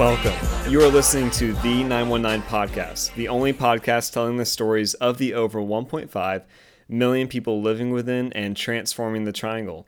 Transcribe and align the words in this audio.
Welcome. 0.00 0.72
You 0.72 0.80
are 0.80 0.88
listening 0.88 1.30
to 1.32 1.52
the 1.56 1.84
919 1.84 2.40
Podcast, 2.48 3.12
the 3.16 3.28
only 3.28 3.52
podcast 3.52 4.14
telling 4.14 4.38
the 4.38 4.46
stories 4.46 4.94
of 4.94 5.18
the 5.18 5.34
over 5.34 5.60
1.5 5.60 6.44
million 6.88 7.28
people 7.28 7.60
living 7.60 7.90
within 7.90 8.32
and 8.32 8.56
transforming 8.56 9.24
the 9.24 9.32
Triangle. 9.32 9.86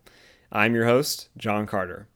I'm 0.55 0.75
your 0.75 0.85
host, 0.85 1.31
John 1.39 1.67
Carter. 1.67 2.09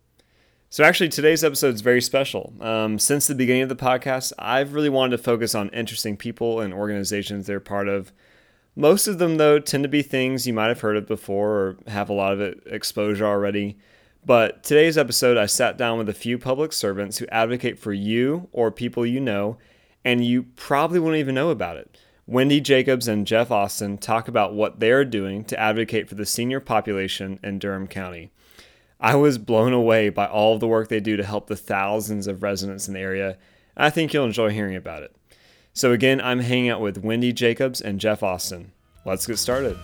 So, 0.68 0.84
actually, 0.84 1.08
today's 1.08 1.42
episode 1.42 1.74
is 1.74 1.80
very 1.80 2.02
special. 2.02 2.52
Um, 2.60 2.98
since 2.98 3.26
the 3.26 3.34
beginning 3.34 3.62
of 3.62 3.70
the 3.70 3.76
podcast, 3.76 4.34
I've 4.38 4.74
really 4.74 4.90
wanted 4.90 5.16
to 5.16 5.22
focus 5.22 5.54
on 5.54 5.70
interesting 5.70 6.18
people 6.18 6.60
and 6.60 6.74
organizations 6.74 7.46
they're 7.46 7.60
part 7.60 7.88
of. 7.88 8.12
Most 8.74 9.06
of 9.08 9.16
them, 9.16 9.38
though, 9.38 9.58
tend 9.58 9.84
to 9.84 9.88
be 9.88 10.02
things 10.02 10.46
you 10.46 10.52
might 10.52 10.68
have 10.68 10.82
heard 10.82 10.98
of 10.98 11.06
before 11.06 11.50
or 11.50 11.76
have 11.86 12.10
a 12.10 12.12
lot 12.12 12.34
of 12.38 12.60
exposure 12.66 13.24
already. 13.24 13.78
But 14.22 14.62
today's 14.62 14.98
episode, 14.98 15.38
I 15.38 15.46
sat 15.46 15.78
down 15.78 15.96
with 15.96 16.10
a 16.10 16.14
few 16.14 16.36
public 16.36 16.74
servants 16.74 17.16
who 17.16 17.26
advocate 17.28 17.78
for 17.78 17.94
you 17.94 18.48
or 18.52 18.70
people 18.70 19.06
you 19.06 19.18
know, 19.18 19.56
and 20.04 20.22
you 20.22 20.42
probably 20.56 21.00
won't 21.00 21.16
even 21.16 21.34
know 21.34 21.48
about 21.48 21.78
it. 21.78 21.98
Wendy 22.28 22.60
Jacobs 22.60 23.06
and 23.06 23.24
Jeff 23.24 23.52
Austin 23.52 23.98
talk 23.98 24.26
about 24.26 24.52
what 24.52 24.80
they're 24.80 25.04
doing 25.04 25.44
to 25.44 25.60
advocate 25.60 26.08
for 26.08 26.16
the 26.16 26.26
senior 26.26 26.58
population 26.58 27.38
in 27.44 27.60
Durham 27.60 27.86
County. 27.86 28.32
I 28.98 29.14
was 29.14 29.38
blown 29.38 29.72
away 29.72 30.08
by 30.08 30.26
all 30.26 30.52
of 30.52 30.58
the 30.58 30.66
work 30.66 30.88
they 30.88 30.98
do 30.98 31.16
to 31.16 31.22
help 31.22 31.46
the 31.46 31.54
thousands 31.54 32.26
of 32.26 32.42
residents 32.42 32.88
in 32.88 32.94
the 32.94 33.00
area. 33.00 33.38
I 33.76 33.90
think 33.90 34.12
you'll 34.12 34.24
enjoy 34.24 34.50
hearing 34.50 34.74
about 34.74 35.04
it. 35.04 35.14
So, 35.72 35.92
again, 35.92 36.20
I'm 36.20 36.40
hanging 36.40 36.68
out 36.68 36.80
with 36.80 36.98
Wendy 36.98 37.32
Jacobs 37.32 37.80
and 37.80 38.00
Jeff 38.00 38.24
Austin. 38.24 38.72
Let's 39.04 39.24
get 39.24 39.38
started. 39.38 39.78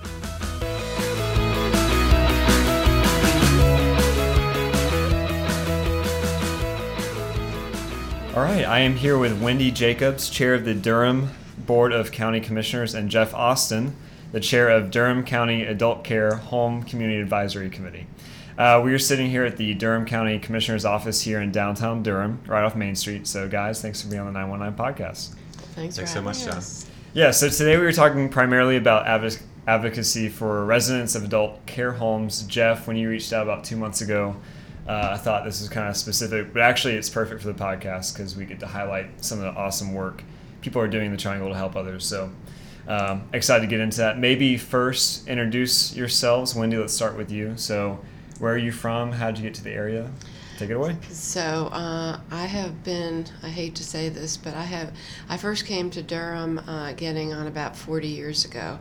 All 8.34 8.42
right, 8.42 8.64
I 8.64 8.80
am 8.80 8.96
here 8.96 9.16
with 9.16 9.40
Wendy 9.40 9.70
Jacobs, 9.70 10.28
chair 10.28 10.54
of 10.54 10.64
the 10.64 10.74
Durham 10.74 11.30
Board 11.66 11.92
of 11.92 12.12
County 12.12 12.40
Commissioners, 12.40 12.94
and 12.94 13.10
Jeff 13.10 13.34
Austin, 13.34 13.96
the 14.32 14.40
chair 14.40 14.68
of 14.68 14.90
Durham 14.90 15.24
County 15.24 15.64
Adult 15.64 16.04
Care 16.04 16.36
Home 16.36 16.82
Community 16.82 17.20
Advisory 17.20 17.70
Committee. 17.70 18.06
Uh, 18.58 18.80
we 18.84 18.92
are 18.92 18.98
sitting 18.98 19.30
here 19.30 19.44
at 19.44 19.56
the 19.56 19.74
Durham 19.74 20.04
County 20.04 20.38
Commissioner's 20.38 20.84
office 20.84 21.22
here 21.22 21.40
in 21.40 21.52
downtown 21.52 22.02
Durham, 22.02 22.40
right 22.46 22.64
off 22.64 22.76
Main 22.76 22.94
Street. 22.94 23.26
So, 23.26 23.48
guys, 23.48 23.80
thanks 23.80 24.02
for 24.02 24.08
being 24.08 24.20
on 24.20 24.26
the 24.26 24.38
919 24.38 24.78
podcast. 24.78 25.34
Thanks, 25.74 25.96
thanks 25.96 26.12
so 26.12 26.20
much, 26.20 26.44
John. 26.44 26.62
Yeah, 27.14 27.30
so 27.30 27.48
today 27.48 27.76
we 27.76 27.84
were 27.84 27.92
talking 27.92 28.28
primarily 28.28 28.76
about 28.76 29.06
adv- 29.06 29.42
advocacy 29.66 30.28
for 30.28 30.64
residents 30.64 31.14
of 31.14 31.24
adult 31.24 31.64
care 31.66 31.92
homes. 31.92 32.42
Jeff, 32.42 32.86
when 32.86 32.96
you 32.96 33.08
reached 33.08 33.32
out 33.32 33.42
about 33.42 33.64
two 33.64 33.76
months 33.76 34.00
ago, 34.00 34.36
uh, 34.86 35.10
I 35.12 35.16
thought 35.16 35.44
this 35.44 35.60
was 35.60 35.68
kind 35.68 35.88
of 35.88 35.96
specific, 35.96 36.52
but 36.52 36.62
actually 36.62 36.94
it's 36.94 37.08
perfect 37.08 37.40
for 37.40 37.48
the 37.48 37.54
podcast 37.54 38.14
because 38.14 38.36
we 38.36 38.44
get 38.44 38.60
to 38.60 38.66
highlight 38.66 39.24
some 39.24 39.38
of 39.38 39.44
the 39.44 39.58
awesome 39.60 39.94
work 39.94 40.22
people 40.62 40.80
are 40.80 40.88
doing 40.88 41.10
the 41.10 41.16
Triangle 41.16 41.48
to 41.50 41.54
help 41.54 41.76
others. 41.76 42.06
So 42.06 42.30
um, 42.88 43.28
excited 43.32 43.60
to 43.62 43.66
get 43.68 43.80
into 43.80 43.98
that. 43.98 44.18
Maybe 44.18 44.56
first 44.56 45.28
introduce 45.28 45.94
yourselves. 45.94 46.54
Wendy, 46.54 46.78
let's 46.78 46.94
start 46.94 47.16
with 47.16 47.30
you. 47.30 47.56
So 47.56 48.00
where 48.38 48.54
are 48.54 48.58
you 48.58 48.72
from? 48.72 49.12
How 49.12 49.30
did 49.30 49.38
you 49.38 49.44
get 49.44 49.54
to 49.54 49.64
the 49.64 49.72
area? 49.72 50.10
Take 50.56 50.70
it 50.70 50.74
away. 50.74 50.96
So 51.10 51.68
uh, 51.72 52.20
I 52.30 52.46
have 52.46 52.82
been. 52.84 53.26
I 53.42 53.48
hate 53.48 53.74
to 53.76 53.84
say 53.84 54.08
this, 54.08 54.36
but 54.36 54.54
I 54.54 54.62
have. 54.62 54.92
I 55.28 55.36
first 55.36 55.66
came 55.66 55.90
to 55.90 56.02
Durham 56.02 56.58
uh, 56.58 56.92
getting 56.92 57.34
on 57.34 57.46
about 57.46 57.76
40 57.76 58.08
years 58.08 58.44
ago. 58.44 58.78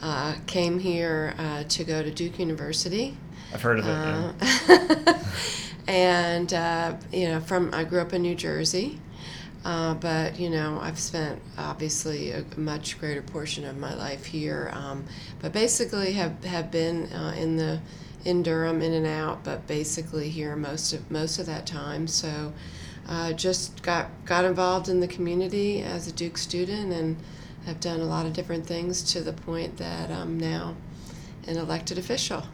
Uh, 0.00 0.36
came 0.46 0.78
here 0.78 1.34
uh, 1.38 1.64
to 1.64 1.84
go 1.84 2.02
to 2.02 2.10
Duke 2.10 2.38
University 2.38 3.16
I've 3.52 3.62
heard 3.62 3.78
of 3.78 3.86
it. 3.86 3.90
Uh, 3.90 4.32
yeah. 4.68 5.22
and 5.88 6.52
uh, 6.52 6.96
you 7.12 7.28
know, 7.28 7.40
from 7.40 7.72
I 7.72 7.84
grew 7.84 8.00
up 8.00 8.12
in 8.12 8.22
New 8.22 8.34
Jersey, 8.34 9.00
uh, 9.64 9.94
but 9.94 10.38
you 10.38 10.50
know, 10.50 10.78
I've 10.80 10.98
spent 10.98 11.40
obviously 11.56 12.32
a 12.32 12.44
much 12.56 12.98
greater 12.98 13.22
portion 13.22 13.64
of 13.64 13.76
my 13.76 13.94
life 13.94 14.24
here. 14.24 14.70
Um, 14.72 15.04
but 15.40 15.52
basically, 15.52 16.12
have 16.12 16.42
have 16.44 16.70
been 16.70 17.12
uh, 17.12 17.34
in 17.36 17.56
the 17.56 17.80
in 18.24 18.42
Durham, 18.42 18.82
in 18.82 18.92
and 18.92 19.06
out, 19.06 19.44
but 19.44 19.66
basically 19.66 20.28
here 20.28 20.56
most 20.56 20.92
of 20.92 21.10
most 21.10 21.38
of 21.38 21.46
that 21.46 21.66
time. 21.66 22.06
So. 22.06 22.52
Uh, 23.10 23.32
just 23.32 23.82
got 23.82 24.10
got 24.26 24.44
involved 24.44 24.90
in 24.90 25.00
the 25.00 25.08
community 25.08 25.80
as 25.80 26.06
a 26.06 26.12
Duke 26.12 26.36
student 26.36 26.92
and 26.92 27.16
have 27.64 27.80
done 27.80 28.00
a 28.00 28.04
lot 28.04 28.26
of 28.26 28.34
different 28.34 28.66
things 28.66 29.02
to 29.14 29.22
the 29.22 29.32
point 29.32 29.78
that 29.78 30.10
I'm 30.10 30.38
now 30.38 30.74
an 31.46 31.56
elected 31.56 31.96
official. 31.96 32.44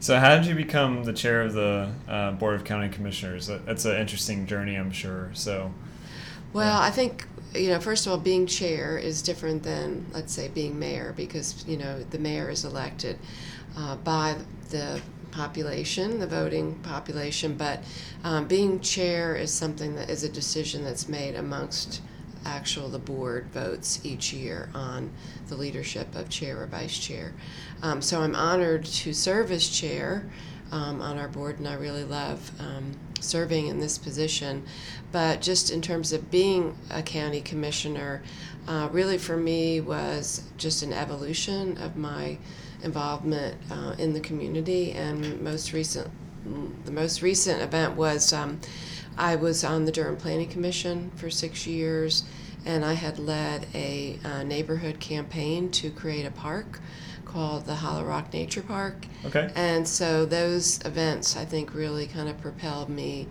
So, 0.00 0.18
how 0.18 0.36
did 0.36 0.46
you 0.46 0.56
become 0.56 1.04
the 1.04 1.12
chair 1.12 1.42
of 1.42 1.52
the 1.52 1.92
uh, 2.08 2.32
Board 2.32 2.56
of 2.56 2.64
County 2.64 2.88
Commissioners? 2.88 3.46
That's 3.46 3.84
an 3.84 3.96
interesting 3.96 4.46
journey, 4.46 4.74
I'm 4.74 4.90
sure. 4.90 5.30
So, 5.32 5.72
well. 6.52 6.80
I 6.80 6.90
think 6.90 7.26
you 7.54 7.68
know, 7.68 7.80
first 7.80 8.06
of 8.06 8.12
all, 8.12 8.18
being 8.18 8.46
chair 8.46 8.96
is 8.96 9.22
different 9.22 9.62
than 9.62 10.06
let's 10.12 10.32
say 10.32 10.48
being 10.48 10.78
mayor 10.78 11.12
because 11.16 11.64
you 11.66 11.76
know 11.76 12.02
the 12.02 12.18
mayor 12.18 12.48
is 12.48 12.64
elected 12.64 13.18
uh, 13.76 13.96
by 13.96 14.36
the 14.70 15.00
population, 15.30 16.18
the 16.18 16.26
voting 16.26 16.74
population, 16.76 17.54
but 17.54 17.82
um, 18.22 18.46
being 18.46 18.80
chair 18.80 19.34
is 19.34 19.50
something 19.52 19.94
that 19.96 20.10
is 20.10 20.22
a 20.22 20.28
decision 20.28 20.84
that's 20.84 21.08
made 21.08 21.34
amongst 21.34 22.02
actual 22.44 22.88
the 22.88 22.98
board 22.98 23.46
votes 23.52 24.00
each 24.04 24.32
year 24.32 24.68
on 24.74 25.10
the 25.48 25.54
leadership 25.54 26.14
of 26.14 26.28
chair 26.28 26.60
or 26.60 26.66
vice 26.66 26.98
chair. 26.98 27.32
Um, 27.82 28.02
so 28.02 28.20
I'm 28.20 28.34
honored 28.34 28.84
to 28.84 29.12
serve 29.12 29.50
as 29.52 29.68
chair 29.68 30.28
um, 30.72 31.00
on 31.00 31.18
our 31.18 31.28
board, 31.28 31.58
and 31.58 31.68
I 31.68 31.74
really 31.74 32.04
love 32.04 32.50
um, 32.58 32.92
serving 33.20 33.68
in 33.68 33.78
this 33.78 33.98
position. 33.98 34.64
But 35.12 35.40
just 35.40 35.70
in 35.70 35.82
terms 35.82 36.12
of 36.12 36.30
being 36.30 36.76
a 36.90 37.02
county 37.02 37.42
commissioner, 37.42 38.22
uh, 38.66 38.88
really 38.90 39.18
for 39.18 39.36
me 39.36 39.80
was 39.80 40.42
just 40.56 40.82
an 40.82 40.92
evolution 40.92 41.76
of 41.76 41.96
my 41.96 42.38
involvement 42.82 43.56
uh, 43.70 43.94
in 43.98 44.14
the 44.14 44.20
community. 44.20 44.92
And 44.92 45.40
most 45.42 45.72
recent, 45.72 46.10
the 46.84 46.90
most 46.90 47.22
recent 47.22 47.62
event 47.62 47.94
was 47.94 48.32
um, 48.32 48.60
I 49.16 49.36
was 49.36 49.62
on 49.62 49.84
the 49.84 49.92
Durham 49.92 50.16
Planning 50.16 50.48
Commission 50.48 51.12
for 51.16 51.28
six 51.28 51.66
years, 51.66 52.24
and 52.64 52.84
I 52.84 52.94
had 52.94 53.18
led 53.18 53.66
a 53.74 54.18
uh, 54.24 54.42
neighborhood 54.42 55.00
campaign 55.00 55.70
to 55.72 55.90
create 55.90 56.24
a 56.24 56.30
park 56.30 56.80
called 57.32 57.66
the 57.66 57.74
Hollow 57.74 58.04
Rock 58.04 58.32
Nature 58.32 58.62
Park. 58.62 59.06
Okay. 59.24 59.50
And 59.54 59.86
so 59.86 60.24
those 60.24 60.80
events, 60.84 61.36
I 61.36 61.44
think, 61.44 61.74
really 61.74 62.06
kind 62.06 62.28
of 62.28 62.40
propelled 62.40 62.88
me 62.88 63.28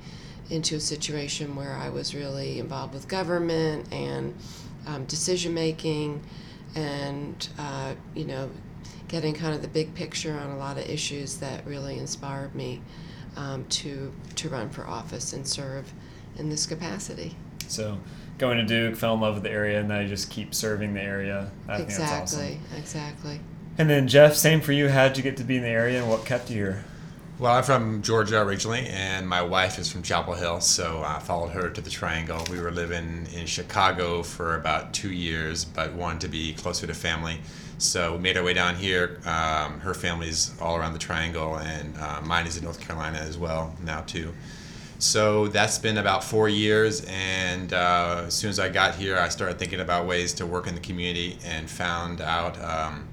into 0.49 0.75
a 0.75 0.79
situation 0.79 1.55
where 1.55 1.73
I 1.73 1.89
was 1.89 2.13
really 2.13 2.59
involved 2.59 2.93
with 2.93 3.07
government 3.07 3.91
and 3.91 4.35
um, 4.87 5.05
decision 5.05 5.53
making 5.53 6.21
and, 6.75 7.47
uh, 7.57 7.93
you 8.15 8.25
know, 8.25 8.49
getting 9.07 9.33
kind 9.33 9.53
of 9.53 9.61
the 9.61 9.67
big 9.67 9.93
picture 9.93 10.33
on 10.33 10.51
a 10.51 10.57
lot 10.57 10.77
of 10.77 10.89
issues 10.89 11.37
that 11.37 11.65
really 11.65 11.97
inspired 11.97 12.55
me 12.55 12.81
um, 13.35 13.65
to 13.65 14.11
to 14.35 14.49
run 14.49 14.69
for 14.69 14.85
office 14.87 15.33
and 15.33 15.47
serve 15.47 15.91
in 16.37 16.49
this 16.49 16.65
capacity. 16.65 17.35
So, 17.67 17.97
going 18.37 18.57
to 18.57 18.65
Duke, 18.65 18.97
fell 18.97 19.13
in 19.13 19.21
love 19.21 19.35
with 19.35 19.43
the 19.43 19.51
area, 19.51 19.79
and 19.79 19.89
then 19.89 19.97
I 19.97 20.07
just 20.07 20.29
keep 20.29 20.53
serving 20.53 20.93
the 20.93 21.01
area. 21.01 21.51
I 21.67 21.77
exactly, 21.77 22.59
awesome. 22.71 22.77
exactly. 22.77 23.39
And 23.77 23.89
then 23.89 24.07
Jeff, 24.07 24.35
same 24.35 24.61
for 24.61 24.73
you. 24.73 24.89
How 24.89 25.07
did 25.07 25.17
you 25.17 25.23
get 25.23 25.37
to 25.37 25.43
be 25.43 25.57
in 25.57 25.63
the 25.63 25.69
area, 25.69 26.01
and 26.01 26.09
what 26.09 26.25
kept 26.25 26.49
you 26.49 26.55
here? 26.55 26.83
Well, 27.39 27.53
I'm 27.53 27.63
from 27.63 28.03
Georgia 28.03 28.39
originally, 28.41 28.85
and 28.87 29.27
my 29.27 29.41
wife 29.41 29.79
is 29.79 29.91
from 29.91 30.03
Chapel 30.03 30.35
Hill, 30.35 30.61
so 30.61 31.01
I 31.03 31.17
followed 31.17 31.53
her 31.53 31.71
to 31.71 31.81
the 31.81 31.89
Triangle. 31.89 32.45
We 32.51 32.59
were 32.59 32.69
living 32.69 33.25
in 33.33 33.47
Chicago 33.47 34.21
for 34.21 34.55
about 34.55 34.93
two 34.93 35.11
years, 35.11 35.65
but 35.65 35.93
wanted 35.93 36.21
to 36.21 36.27
be 36.27 36.53
closer 36.53 36.85
to 36.85 36.93
family. 36.93 37.39
So 37.79 38.13
we 38.13 38.19
made 38.19 38.37
our 38.37 38.43
way 38.43 38.53
down 38.53 38.75
here. 38.75 39.19
Um, 39.25 39.79
her 39.79 39.95
family's 39.95 40.51
all 40.61 40.75
around 40.75 40.93
the 40.93 40.99
Triangle, 40.99 41.55
and 41.57 41.97
uh, 41.97 42.21
mine 42.21 42.45
is 42.45 42.57
in 42.57 42.63
North 42.63 42.79
Carolina 42.79 43.17
as 43.17 43.39
well 43.39 43.75
now 43.83 44.01
too. 44.01 44.33
So 44.99 45.47
that's 45.47 45.79
been 45.79 45.97
about 45.97 46.23
four 46.23 46.47
years, 46.47 47.03
and 47.07 47.73
uh, 47.73 48.25
as 48.27 48.35
soon 48.35 48.51
as 48.51 48.59
I 48.59 48.69
got 48.69 48.93
here, 48.93 49.17
I 49.17 49.29
started 49.29 49.57
thinking 49.57 49.79
about 49.79 50.05
ways 50.05 50.31
to 50.35 50.45
work 50.45 50.67
in 50.67 50.75
the 50.75 50.81
community 50.81 51.39
and 51.43 51.67
found 51.67 52.21
out 52.21 52.61
um, 52.61 53.07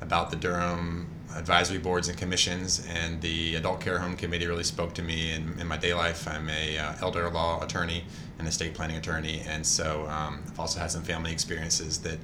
about 0.00 0.30
the 0.30 0.36
Durham 0.36 1.08
advisory 1.34 1.78
boards 1.78 2.08
and 2.08 2.16
commissions, 2.16 2.86
and 2.88 3.20
the 3.20 3.56
Adult 3.56 3.80
Care 3.80 3.98
Home 3.98 4.16
Committee 4.16 4.46
really 4.46 4.64
spoke 4.64 4.94
to 4.94 5.02
me 5.02 5.32
in, 5.32 5.58
in 5.60 5.66
my 5.66 5.76
day 5.76 5.94
life. 5.94 6.26
I'm 6.26 6.48
a 6.48 6.78
uh, 6.78 6.94
elder 7.00 7.28
law 7.30 7.62
attorney 7.62 8.04
and 8.38 8.48
estate 8.48 8.74
planning 8.74 8.96
attorney, 8.96 9.42
and 9.46 9.64
so 9.64 10.06
um, 10.08 10.42
I've 10.46 10.60
also 10.60 10.80
had 10.80 10.90
some 10.90 11.02
family 11.02 11.32
experiences 11.32 11.98
that 11.98 12.18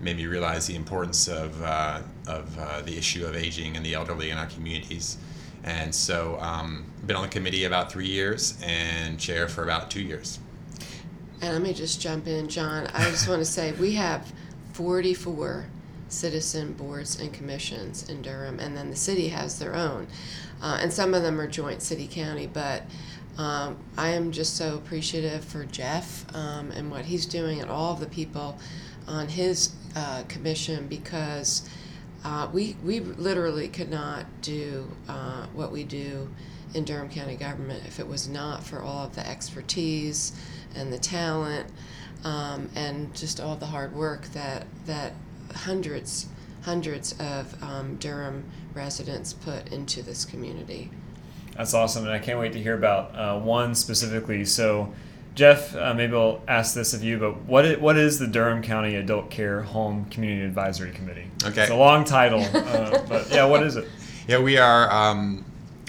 made 0.00 0.16
me 0.16 0.26
realize 0.26 0.66
the 0.66 0.76
importance 0.76 1.28
of, 1.28 1.60
uh, 1.62 2.00
of 2.26 2.58
uh, 2.58 2.82
the 2.82 2.96
issue 2.96 3.26
of 3.26 3.34
aging 3.34 3.76
and 3.76 3.84
the 3.84 3.94
elderly 3.94 4.30
in 4.30 4.38
our 4.38 4.46
communities. 4.46 5.18
And 5.64 5.92
so, 5.92 6.38
um, 6.40 6.86
been 7.04 7.16
on 7.16 7.22
the 7.22 7.28
committee 7.28 7.64
about 7.64 7.90
three 7.90 8.06
years 8.06 8.58
and 8.62 9.18
chair 9.18 9.48
for 9.48 9.64
about 9.64 9.90
two 9.90 10.02
years. 10.02 10.38
And 11.40 11.52
let 11.52 11.62
me 11.62 11.72
just 11.72 12.00
jump 12.00 12.26
in, 12.26 12.48
John. 12.48 12.86
I 12.94 13.10
just 13.10 13.28
want 13.28 13.40
to 13.40 13.44
say 13.44 13.72
we 13.72 13.92
have 13.94 14.32
44 14.72 15.66
citizen 16.08 16.72
boards 16.72 17.20
and 17.20 17.32
commissions 17.32 18.08
in 18.08 18.22
Durham, 18.22 18.58
and 18.60 18.76
then 18.76 18.90
the 18.90 18.96
city 18.96 19.28
has 19.28 19.58
their 19.58 19.74
own. 19.74 20.06
Uh, 20.60 20.78
and 20.80 20.92
some 20.92 21.14
of 21.14 21.22
them 21.22 21.40
are 21.40 21.46
joint 21.46 21.82
city 21.82 22.08
county, 22.10 22.46
but 22.46 22.82
um, 23.38 23.78
I 23.96 24.08
am 24.08 24.32
just 24.32 24.56
so 24.56 24.74
appreciative 24.74 25.44
for 25.44 25.64
Jeff 25.64 26.24
um, 26.34 26.72
and 26.72 26.90
what 26.90 27.04
he's 27.04 27.24
doing 27.24 27.60
and 27.60 27.70
all 27.70 27.92
of 27.92 28.00
the 28.00 28.06
people 28.06 28.58
on 29.06 29.28
his 29.28 29.74
uh, 29.94 30.24
commission 30.28 30.88
because 30.88 31.68
uh, 32.24 32.48
we, 32.52 32.76
we 32.84 32.98
literally 32.98 33.68
could 33.68 33.90
not 33.90 34.26
do 34.42 34.90
uh, 35.08 35.46
what 35.54 35.70
we 35.70 35.84
do 35.84 36.28
in 36.74 36.84
Durham 36.84 37.08
County 37.08 37.36
government 37.36 37.82
if 37.86 38.00
it 38.00 38.06
was 38.06 38.28
not 38.28 38.64
for 38.64 38.82
all 38.82 39.06
of 39.06 39.14
the 39.14 39.26
expertise 39.26 40.32
and 40.74 40.92
the 40.92 40.98
talent 40.98 41.68
um, 42.24 42.68
and 42.74 43.14
just 43.14 43.40
all 43.40 43.54
the 43.56 43.66
hard 43.66 43.94
work 43.94 44.26
that, 44.32 44.66
that 44.86 45.12
hundreds 45.54 46.28
hundreds 46.62 47.14
of 47.18 47.62
um, 47.62 47.96
Durham 47.96 48.44
residents 48.74 49.32
put 49.32 49.72
into 49.72 50.02
this 50.02 50.24
community. 50.24 50.90
That's 51.56 51.74
awesome, 51.74 52.04
and 52.04 52.12
I 52.12 52.18
can't 52.18 52.38
wait 52.38 52.52
to 52.52 52.62
hear 52.62 52.74
about 52.74 53.16
uh, 53.16 53.40
one 53.40 53.74
specifically. 53.74 54.44
So, 54.44 54.92
Jeff, 55.34 55.74
uh, 55.74 55.94
maybe 55.94 56.14
I'll 56.14 56.42
ask 56.46 56.74
this 56.74 56.94
of 56.94 57.02
you, 57.02 57.18
but 57.18 57.42
what 57.44 57.64
is, 57.64 57.78
what 57.78 57.96
is 57.96 58.18
the 58.18 58.26
Durham 58.26 58.62
County 58.62 58.96
Adult 58.96 59.30
Care 59.30 59.62
Home 59.62 60.04
Community 60.06 60.44
Advisory 60.44 60.92
Committee? 60.92 61.26
Okay, 61.44 61.62
it's 61.62 61.70
a 61.70 61.76
long 61.76 62.04
title, 62.04 62.42
uh, 62.42 63.02
but 63.08 63.30
yeah, 63.30 63.44
what 63.44 63.62
is 63.62 63.76
it? 63.76 63.88
Yeah, 64.28 64.38
we 64.40 64.58
are 64.58 64.92
um, 64.92 65.44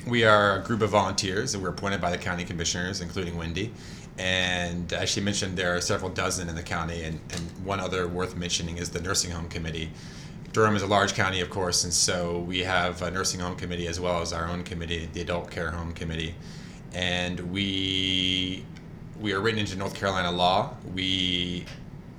we 0.08 0.24
are 0.24 0.60
a 0.60 0.64
group 0.64 0.82
of 0.82 0.90
volunteers 0.90 1.52
that 1.52 1.60
were 1.60 1.70
appointed 1.70 2.02
by 2.02 2.10
the 2.10 2.18
county 2.18 2.46
commissioners, 2.46 3.02
including 3.02 3.38
Wendy. 3.38 3.72
And 4.20 4.92
as 4.92 5.10
she 5.10 5.22
mentioned, 5.22 5.58
there 5.58 5.76
are 5.78 5.80
several 5.80 6.12
dozen 6.12 6.50
in 6.50 6.56
the 6.56 6.62
county, 6.62 7.04
and, 7.04 7.22
and 7.32 7.42
one 7.66 7.80
other 7.80 8.06
worth 8.06 8.36
mentioning 8.36 8.78
is 8.78 8.90
the 8.90 9.00
nursing 9.00 9.32
home 9.32 9.48
committee. 9.48 9.92
Durham 10.52 10.76
is 10.76 10.82
a 10.82 10.88
large 10.88 11.14
county, 11.14 11.40
of 11.40 11.50
course, 11.50 11.86
and 11.86 11.94
so 11.94 12.40
we 12.40 12.60
have 12.60 13.02
a 13.02 13.10
nursing 13.10 13.40
home 13.40 13.56
committee 13.56 13.88
as 13.88 13.98
well 13.98 14.22
as 14.22 14.34
our 14.34 14.46
own 14.48 14.64
committee, 14.64 15.08
the 15.14 15.22
adult 15.22 15.50
care 15.50 15.72
home 15.72 15.94
committee, 15.94 16.36
and 16.94 17.40
we 17.52 18.66
we 19.22 19.32
are 19.34 19.40
written 19.40 19.60
into 19.60 19.78
North 19.78 19.96
Carolina 19.96 20.32
law. 20.32 20.76
We 20.94 21.66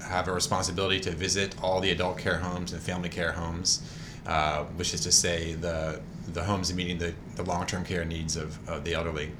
have 0.03 0.29
a 0.29 0.33
responsibility 0.33 1.01
to 1.01 1.11
visit 1.11 1.55
all 1.63 1.81
the 1.81 1.91
adult 1.91 2.19
care 2.19 2.39
homes 2.39 2.73
and 2.73 2.81
family 2.81 3.09
care 3.09 3.33
homes, 3.33 3.83
uh, 4.27 4.65
which 4.77 4.95
is 4.95 5.01
to 5.03 5.13
say 5.13 5.55
the 5.55 6.01
the 6.33 6.45
homes 6.45 6.73
meeting 6.73 6.97
the, 6.97 7.13
the 7.37 7.43
long 7.43 7.67
term 7.67 7.85
care 7.85 8.07
needs 8.07 8.37
of, 8.37 8.57
of 8.69 8.85
the 8.85 8.95
elderly. 8.95 9.33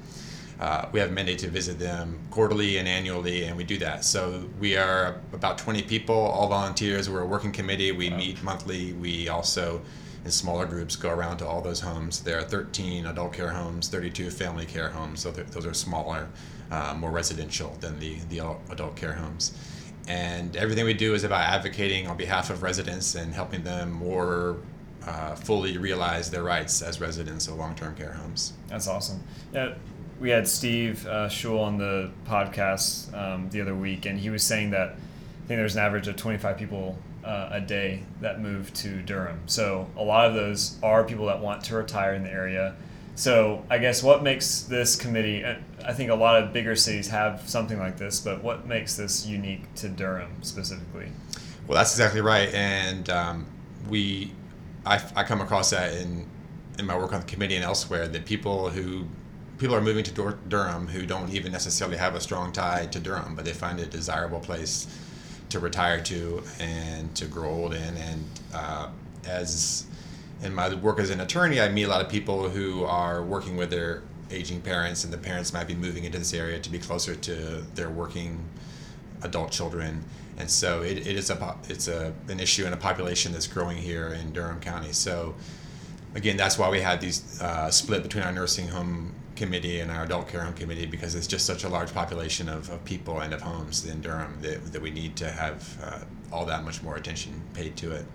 Uh, 0.61 0.87
we 0.91 0.99
have 0.99 1.09
a 1.09 1.11
mandate 1.11 1.39
to 1.39 1.49
visit 1.49 1.79
them 1.79 2.19
quarterly 2.29 2.77
and 2.77 2.87
annually, 2.87 3.45
and 3.45 3.57
we 3.57 3.63
do 3.63 3.79
that. 3.79 4.05
So 4.05 4.47
we 4.59 4.77
are 4.77 5.19
about 5.33 5.57
20 5.57 5.81
people, 5.81 6.15
all 6.15 6.47
volunteers. 6.49 7.09
We're 7.09 7.21
a 7.21 7.25
working 7.25 7.51
committee. 7.51 7.91
We 7.91 8.11
wow. 8.11 8.17
meet 8.17 8.43
monthly. 8.43 8.93
We 8.93 9.27
also, 9.27 9.81
in 10.23 10.29
smaller 10.29 10.67
groups, 10.67 10.95
go 10.95 11.09
around 11.09 11.37
to 11.37 11.47
all 11.47 11.61
those 11.61 11.79
homes. 11.79 12.21
There 12.21 12.37
are 12.37 12.43
13 12.43 13.07
adult 13.07 13.33
care 13.33 13.49
homes, 13.49 13.89
32 13.89 14.29
family 14.29 14.67
care 14.67 14.89
homes. 14.89 15.21
So 15.21 15.31
those 15.31 15.65
are 15.65 15.73
smaller, 15.73 16.29
uh, 16.69 16.93
more 16.95 17.09
residential 17.09 17.75
than 17.79 17.97
the, 17.99 18.19
the 18.29 18.37
adult 18.69 18.95
care 18.95 19.13
homes. 19.13 19.57
And 20.07 20.55
everything 20.55 20.85
we 20.85 20.93
do 20.93 21.15
is 21.15 21.23
about 21.23 21.41
advocating 21.41 22.05
on 22.05 22.17
behalf 22.17 22.51
of 22.51 22.61
residents 22.61 23.15
and 23.15 23.33
helping 23.33 23.63
them 23.63 23.91
more 23.91 24.57
uh, 25.07 25.33
fully 25.33 25.79
realize 25.79 26.29
their 26.29 26.43
rights 26.43 26.83
as 26.83 27.01
residents 27.01 27.47
of 27.47 27.55
long-term 27.55 27.95
care 27.95 28.13
homes. 28.13 28.53
That's 28.67 28.87
awesome. 28.87 29.23
Yeah, 29.53 29.73
we 30.21 30.29
had 30.29 30.47
Steve 30.47 31.05
uh, 31.07 31.27
Schewel 31.27 31.61
on 31.61 31.79
the 31.79 32.11
podcast 32.27 33.11
um, 33.17 33.49
the 33.49 33.59
other 33.59 33.75
week, 33.75 34.05
and 34.05 34.19
he 34.19 34.29
was 34.29 34.43
saying 34.43 34.69
that 34.69 34.89
I 34.89 35.47
think 35.47 35.57
there's 35.57 35.75
an 35.75 35.81
average 35.81 36.07
of 36.07 36.15
25 36.15 36.57
people 36.57 36.95
uh, 37.25 37.49
a 37.51 37.59
day 37.59 38.03
that 38.21 38.39
move 38.39 38.71
to 38.75 39.01
Durham. 39.01 39.39
So 39.47 39.89
a 39.97 40.03
lot 40.03 40.27
of 40.27 40.35
those 40.35 40.77
are 40.83 41.03
people 41.03 41.25
that 41.25 41.39
want 41.39 41.63
to 41.65 41.75
retire 41.75 42.13
in 42.13 42.23
the 42.23 42.31
area. 42.31 42.75
So 43.15 43.65
I 43.69 43.79
guess 43.79 44.03
what 44.03 44.21
makes 44.21 44.61
this 44.61 44.95
committee? 44.95 45.43
Uh, 45.43 45.55
I 45.83 45.93
think 45.93 46.11
a 46.11 46.15
lot 46.15 46.41
of 46.41 46.53
bigger 46.53 46.75
cities 46.75 47.07
have 47.07 47.49
something 47.49 47.79
like 47.79 47.97
this, 47.97 48.19
but 48.19 48.43
what 48.43 48.67
makes 48.67 48.95
this 48.95 49.25
unique 49.25 49.73
to 49.75 49.89
Durham 49.89 50.31
specifically? 50.43 51.09
Well, 51.67 51.77
that's 51.77 51.93
exactly 51.93 52.21
right, 52.21 52.53
and 52.53 53.09
um, 53.09 53.47
we, 53.89 54.33
I, 54.85 55.01
I 55.15 55.23
come 55.23 55.41
across 55.41 55.71
that 55.71 55.95
in 55.95 56.27
in 56.79 56.85
my 56.85 56.97
work 56.97 57.11
on 57.11 57.19
the 57.19 57.27
committee 57.27 57.55
and 57.55 57.65
elsewhere 57.65 58.07
that 58.07 58.25
people 58.25 58.69
who 58.69 59.05
people 59.61 59.75
are 59.75 59.81
moving 59.81 60.03
to 60.03 60.35
Durham 60.47 60.87
who 60.87 61.05
don't 61.05 61.31
even 61.31 61.51
necessarily 61.51 61.95
have 61.95 62.15
a 62.15 62.19
strong 62.19 62.51
tie 62.51 62.87
to 62.87 62.99
Durham, 62.99 63.35
but 63.35 63.45
they 63.45 63.53
find 63.53 63.79
it 63.79 63.83
a 63.83 63.89
desirable 63.91 64.39
place 64.39 64.87
to 65.49 65.59
retire 65.59 66.01
to 66.01 66.41
and 66.59 67.15
to 67.15 67.25
grow 67.25 67.51
old 67.51 67.75
in. 67.75 67.95
And 67.95 68.25
uh, 68.55 68.89
as 69.23 69.85
in 70.41 70.55
my 70.55 70.73
work 70.73 70.99
as 70.99 71.11
an 71.11 71.21
attorney, 71.21 71.61
I 71.61 71.69
meet 71.69 71.83
a 71.83 71.89
lot 71.89 72.03
of 72.03 72.09
people 72.09 72.49
who 72.49 72.85
are 72.85 73.21
working 73.21 73.55
with 73.55 73.69
their 73.69 74.01
aging 74.31 74.61
parents, 74.61 75.03
and 75.03 75.13
the 75.13 75.17
parents 75.19 75.53
might 75.53 75.67
be 75.67 75.75
moving 75.75 76.05
into 76.05 76.17
this 76.17 76.33
area 76.33 76.57
to 76.59 76.69
be 76.71 76.79
closer 76.79 77.13
to 77.13 77.63
their 77.75 77.91
working 77.91 78.43
adult 79.21 79.51
children. 79.51 80.03
And 80.39 80.49
so 80.49 80.81
it, 80.81 81.05
it 81.05 81.15
is 81.15 81.29
a 81.29 81.55
it's 81.69 81.87
a 81.87 82.15
an 82.29 82.39
issue 82.39 82.65
in 82.65 82.73
a 82.73 82.77
population 82.77 83.31
that's 83.31 83.45
growing 83.45 83.77
here 83.77 84.07
in 84.07 84.33
Durham 84.33 84.59
County. 84.59 84.91
So 84.91 85.35
again, 86.15 86.35
that's 86.35 86.57
why 86.57 86.67
we 86.71 86.81
had 86.81 86.99
these 86.99 87.39
uh, 87.39 87.69
split 87.69 88.01
between 88.01 88.23
our 88.23 88.31
nursing 88.31 88.67
home 88.67 89.13
committee 89.41 89.79
and 89.79 89.89
our 89.89 90.03
adult 90.03 90.27
care 90.27 90.41
home 90.41 90.53
committee 90.53 90.85
because 90.85 91.15
it's 91.15 91.25
just 91.25 91.47
such 91.47 91.63
a 91.63 91.69
large 91.69 91.91
population 91.93 92.47
of, 92.47 92.69
of 92.69 92.85
people 92.85 93.21
and 93.21 93.33
of 93.33 93.41
homes 93.41 93.85
in 93.87 93.99
Durham 93.99 94.37
that, 94.41 94.71
that 94.71 94.81
we 94.81 94.91
need 94.91 95.15
to 95.15 95.31
have 95.31 95.77
uh, 95.83 95.99
all 96.31 96.45
that 96.45 96.63
much 96.63 96.83
more 96.83 96.95
attention 96.95 97.41
paid 97.55 97.75
to 97.77 97.91
it. 97.91 98.05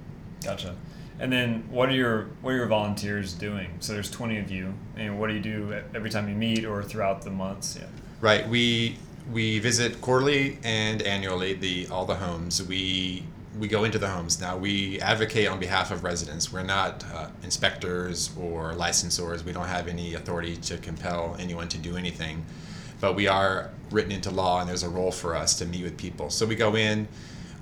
Gotcha. 0.44 0.76
And 1.18 1.32
then 1.32 1.64
what 1.68 1.88
are 1.88 1.94
your 1.94 2.28
what 2.42 2.52
are 2.52 2.56
your 2.56 2.66
volunteers 2.66 3.32
doing? 3.32 3.68
So 3.80 3.92
there's 3.92 4.10
20 4.10 4.38
of 4.38 4.50
you, 4.50 4.72
and 4.96 5.18
what 5.18 5.28
do 5.28 5.34
you 5.34 5.40
do 5.40 5.82
every 5.94 6.10
time 6.10 6.28
you 6.28 6.34
meet 6.34 6.64
or 6.64 6.82
throughout 6.82 7.22
the 7.22 7.30
months? 7.30 7.76
Yeah. 7.80 7.86
Right. 8.20 8.46
We 8.48 8.98
we 9.32 9.58
visit 9.58 10.00
quarterly 10.00 10.58
and 10.62 11.02
annually 11.02 11.54
the 11.54 11.88
all 11.88 12.04
the 12.04 12.16
homes. 12.16 12.62
We 12.62 13.24
we 13.58 13.68
go 13.68 13.84
into 13.84 13.98
the 13.98 14.08
homes. 14.08 14.40
Now 14.40 14.56
we 14.56 15.00
advocate 15.00 15.48
on 15.48 15.58
behalf 15.58 15.90
of 15.90 16.04
residents. 16.04 16.52
We're 16.52 16.62
not 16.62 17.04
uh, 17.12 17.28
inspectors 17.42 18.30
or 18.38 18.72
licensors. 18.72 19.44
We 19.44 19.52
don't 19.52 19.66
have 19.66 19.88
any 19.88 20.14
authority 20.14 20.56
to 20.56 20.78
compel 20.78 21.36
anyone 21.38 21.68
to 21.68 21.78
do 21.78 21.96
anything, 21.96 22.44
but 23.00 23.14
we 23.14 23.28
are 23.28 23.70
written 23.90 24.12
into 24.12 24.30
law, 24.30 24.60
and 24.60 24.68
there's 24.68 24.82
a 24.82 24.88
role 24.88 25.12
for 25.12 25.34
us 25.34 25.58
to 25.58 25.66
meet 25.66 25.84
with 25.84 25.96
people. 25.96 26.28
So 26.30 26.44
we 26.44 26.56
go 26.56 26.76
in, 26.76 27.08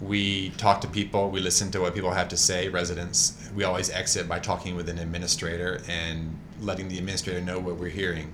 we 0.01 0.51
talk 0.51 0.81
to 0.81 0.89
people, 0.89 1.31
we 1.31 1.41
listen 1.41 1.71
to 1.73 1.81
what 1.81 1.95
people 1.95 2.11
have 2.11 2.29
to 2.29 2.37
say. 2.37 2.69
Residents, 2.69 3.51
we 3.55 3.65
always 3.65 3.91
exit 3.91 4.29
by 4.29 4.41
talking 4.41 4.75
with 4.75 4.89
an 4.89 4.99
administrator 4.99 5.81
and 5.89 6.37
letting 6.61 6.89
the 6.89 6.99
administrator 6.99 7.41
know 7.41 7.59
what 7.59 7.77
we're 7.77 7.89
hearing 7.89 8.33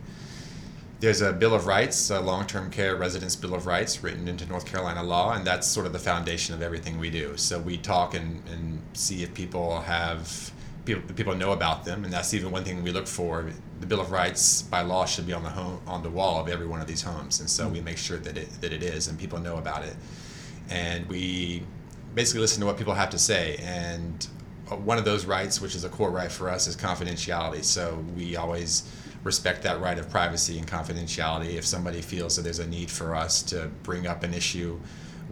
there's 1.00 1.22
a 1.22 1.32
Bill 1.32 1.54
of 1.54 1.66
Rights, 1.66 2.10
a 2.10 2.20
long-term 2.20 2.70
care 2.70 2.94
residence 2.94 3.34
Bill 3.34 3.54
of 3.54 3.66
Rights, 3.66 4.02
written 4.02 4.28
into 4.28 4.46
North 4.46 4.66
Carolina 4.66 5.02
law, 5.02 5.32
and 5.32 5.46
that's 5.46 5.66
sort 5.66 5.86
of 5.86 5.94
the 5.94 5.98
foundation 5.98 6.54
of 6.54 6.60
everything 6.60 6.98
we 6.98 7.08
do. 7.08 7.36
So 7.38 7.58
we 7.58 7.78
talk 7.78 8.14
and, 8.14 8.46
and 8.50 8.82
see 8.92 9.22
if 9.22 9.32
people 9.32 9.80
have 9.80 10.52
people, 10.84 11.14
people 11.14 11.34
know 11.34 11.52
about 11.52 11.86
them, 11.86 12.04
and 12.04 12.12
that's 12.12 12.34
even 12.34 12.50
one 12.50 12.64
thing 12.64 12.82
we 12.82 12.92
look 12.92 13.06
for. 13.06 13.50
The 13.80 13.86
Bill 13.86 14.00
of 14.00 14.12
Rights 14.12 14.60
by 14.60 14.82
law 14.82 15.06
should 15.06 15.26
be 15.26 15.32
on 15.32 15.42
the 15.42 15.48
home 15.48 15.80
on 15.86 16.02
the 16.02 16.10
wall 16.10 16.38
of 16.38 16.48
every 16.48 16.66
one 16.66 16.82
of 16.82 16.86
these 16.86 17.00
homes, 17.00 17.40
and 17.40 17.48
so 17.48 17.66
we 17.66 17.76
mm-hmm. 17.76 17.86
make 17.86 17.98
sure 17.98 18.18
that 18.18 18.36
it 18.36 18.50
that 18.60 18.72
it 18.72 18.82
is, 18.82 19.08
and 19.08 19.18
people 19.18 19.38
know 19.38 19.56
about 19.56 19.82
it. 19.84 19.96
And 20.68 21.08
we 21.08 21.62
basically 22.14 22.42
listen 22.42 22.60
to 22.60 22.66
what 22.66 22.76
people 22.76 22.92
have 22.92 23.10
to 23.10 23.18
say, 23.18 23.56
and 23.62 24.26
uh, 24.70 24.76
one 24.76 24.98
of 24.98 25.06
those 25.06 25.24
rights, 25.24 25.62
which 25.62 25.74
is 25.74 25.84
a 25.84 25.88
core 25.88 26.10
right 26.10 26.30
for 26.30 26.50
us, 26.50 26.66
is 26.66 26.76
confidentiality. 26.76 27.64
So 27.64 28.04
we 28.14 28.36
always 28.36 28.84
respect 29.24 29.62
that 29.62 29.80
right 29.80 29.98
of 29.98 30.08
privacy 30.10 30.58
and 30.58 30.66
confidentiality. 30.66 31.54
If 31.54 31.66
somebody 31.66 32.00
feels 32.00 32.36
that 32.36 32.42
there's 32.42 32.58
a 32.58 32.66
need 32.66 32.90
for 32.90 33.14
us 33.14 33.42
to 33.44 33.70
bring 33.82 34.06
up 34.06 34.22
an 34.22 34.34
issue 34.34 34.78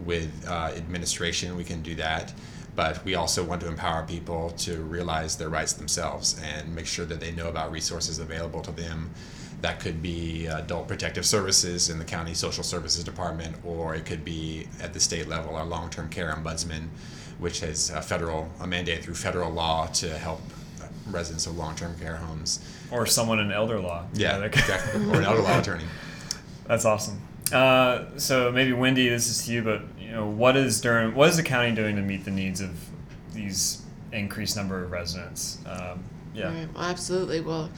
with 0.05 0.31
uh, 0.47 0.71
administration, 0.75 1.55
we 1.57 1.63
can 1.63 1.81
do 1.81 1.95
that. 1.95 2.33
But 2.75 3.03
we 3.03 3.15
also 3.15 3.43
want 3.43 3.61
to 3.61 3.67
empower 3.67 4.05
people 4.05 4.51
to 4.51 4.77
realize 4.83 5.35
their 5.35 5.49
rights 5.49 5.73
themselves 5.73 6.39
and 6.43 6.73
make 6.73 6.85
sure 6.85 7.05
that 7.05 7.19
they 7.19 7.31
know 7.31 7.49
about 7.49 7.71
resources 7.71 8.19
available 8.19 8.61
to 8.61 8.71
them. 8.71 9.09
That 9.61 9.81
could 9.81 10.01
be 10.01 10.45
adult 10.45 10.87
protective 10.87 11.25
services 11.25 11.89
in 11.89 11.99
the 11.99 12.05
county 12.05 12.33
social 12.33 12.63
services 12.63 13.03
department, 13.03 13.57
or 13.65 13.95
it 13.95 14.05
could 14.05 14.23
be 14.23 14.67
at 14.81 14.93
the 14.93 14.99
state 14.99 15.27
level, 15.27 15.55
our 15.55 15.65
long 15.65 15.89
term 15.89 16.07
care 16.07 16.33
ombudsman, 16.33 16.87
which 17.39 17.59
has 17.59 17.89
a 17.89 18.01
federal 18.01 18.49
a 18.61 18.67
mandate 18.67 19.03
through 19.03 19.15
federal 19.15 19.51
law 19.51 19.87
to 19.87 20.17
help 20.17 20.41
residents 21.13 21.45
of 21.45 21.57
long 21.57 21.75
term 21.75 21.97
care 21.99 22.15
homes 22.15 22.59
or 22.91 23.05
someone 23.05 23.39
in 23.39 23.51
elder 23.51 23.79
law. 23.79 24.05
Yeah, 24.13 24.37
know, 24.37 24.43
exactly. 24.45 25.03
or 25.05 25.15
an 25.15 25.23
elder 25.23 25.41
law 25.41 25.59
attorney. 25.59 25.85
That's 26.67 26.85
awesome. 26.85 27.21
Uh, 27.51 28.05
so 28.17 28.51
maybe 28.51 28.73
Wendy, 28.73 29.09
this 29.09 29.27
is 29.27 29.45
to 29.45 29.53
you, 29.53 29.63
but 29.63 29.81
you 29.99 30.11
know, 30.11 30.27
what 30.27 30.55
is 30.55 30.79
Durham? 30.81 31.15
What 31.15 31.29
is 31.29 31.37
the 31.37 31.43
county 31.43 31.73
doing 31.73 31.95
to 31.95 32.01
meet 32.01 32.25
the 32.25 32.31
needs 32.31 32.61
of 32.61 32.71
these 33.33 33.81
increased 34.11 34.55
number 34.55 34.83
of 34.83 34.91
residents? 34.91 35.59
Um, 35.65 36.03
yeah, 36.33 36.53
right. 36.53 36.73
well, 36.73 36.83
absolutely. 36.83 37.41
Well, 37.41 37.69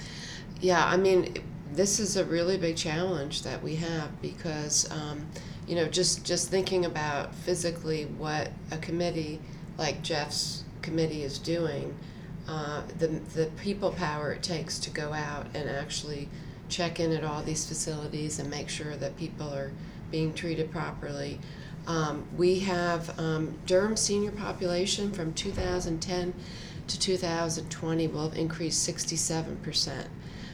Yeah, 0.60 0.86
I 0.86 0.98
mean, 0.98 1.36
this 1.74 2.00
is 2.00 2.18
a 2.18 2.26
really 2.26 2.58
big 2.58 2.76
challenge 2.76 3.44
that 3.44 3.64
we 3.64 3.76
have 3.78 4.22
because, 4.22 4.92
um, 4.92 5.26
you 5.68 5.76
know, 5.76 5.88
just 5.88 6.26
just 6.26 6.50
thinking 6.50 6.86
about 6.86 7.34
physically 7.34 8.06
what 8.06 8.52
a 8.72 8.78
committee 8.78 9.40
like 9.78 10.02
Jeff's 10.04 10.64
committee 10.82 11.24
is 11.24 11.40
doing, 11.40 11.96
uh, 12.48 12.82
the 12.98 13.08
the 13.08 13.46
people 13.62 13.92
power 13.92 14.32
it 14.32 14.44
takes 14.44 14.80
to 14.80 14.90
go 14.90 15.14
out 15.14 15.48
and 15.54 15.70
actually 15.70 16.30
check 16.70 17.00
in 17.00 17.12
at 17.12 17.24
all 17.24 17.42
these 17.44 17.68
facilities 17.68 18.40
and 18.40 18.50
make 18.50 18.70
sure 18.70 18.96
that 18.96 19.18
people 19.18 19.54
are 19.54 19.72
being 20.10 20.34
treated 20.34 20.72
properly. 20.72 21.40
Um, 21.88 22.26
we 22.38 22.60
have 22.60 23.18
um, 23.20 23.58
Durham 23.66 23.98
senior 23.98 24.32
population 24.32 25.12
from 25.12 25.34
2010 25.34 26.34
to 26.88 27.00
2020 27.00 28.08
will 28.08 28.30
have 28.30 28.38
increased 28.38 28.84
67 28.84 29.58
percent. 29.58 30.08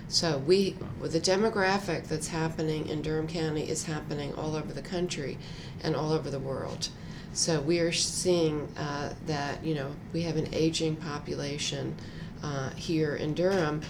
So 0.10 0.38
we, 0.38 0.76
the 1.02 1.20
demographic 1.20 2.08
that's 2.08 2.30
happening 2.30 2.88
in 2.88 3.02
Durham 3.02 3.28
County 3.28 3.70
is 3.70 3.84
happening 3.86 4.34
all 4.36 4.56
over 4.56 4.72
the 4.72 4.82
country 4.82 5.38
and 5.84 5.96
all 5.96 6.14
over 6.14 6.30
the 6.30 6.40
world. 6.40 6.90
So 7.38 7.62
we 7.62 7.78
are 7.82 7.92
seeing 7.92 8.68
uh, 8.76 9.14
that 9.28 9.64
you 9.64 9.76
know 9.76 9.92
we 10.12 10.24
have 10.24 10.38
an 10.38 10.50
aging 10.54 10.96
population 10.96 11.96
uh, 12.42 12.72
here 12.72 13.16
in 13.16 13.36
Durham, 13.36 13.82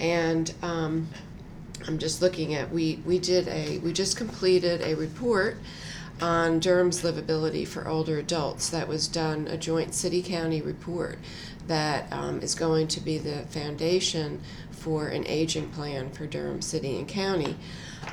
and 0.00 0.52
um, 0.60 1.08
I'm 1.86 1.98
just 1.98 2.20
looking 2.20 2.54
at 2.54 2.72
we 2.72 3.00
we 3.06 3.20
did 3.20 3.46
a 3.46 3.78
we 3.78 3.92
just 3.92 4.16
completed 4.16 4.80
a 4.80 4.94
report 4.96 5.58
on 6.20 6.58
Durham's 6.58 7.02
livability 7.02 7.64
for 7.64 7.86
older 7.86 8.18
adults. 8.18 8.70
That 8.70 8.88
was 8.88 9.06
done 9.06 9.46
a 9.46 9.56
joint 9.56 9.94
city 9.94 10.20
county 10.20 10.60
report 10.60 11.20
that 11.68 12.12
um, 12.12 12.40
is 12.40 12.56
going 12.56 12.88
to 12.88 13.00
be 13.00 13.18
the 13.18 13.42
foundation 13.50 14.40
for 14.72 15.06
an 15.06 15.24
aging 15.28 15.68
plan 15.70 16.10
for 16.10 16.26
Durham 16.26 16.60
City 16.60 16.98
and 16.98 17.06
County. 17.06 17.56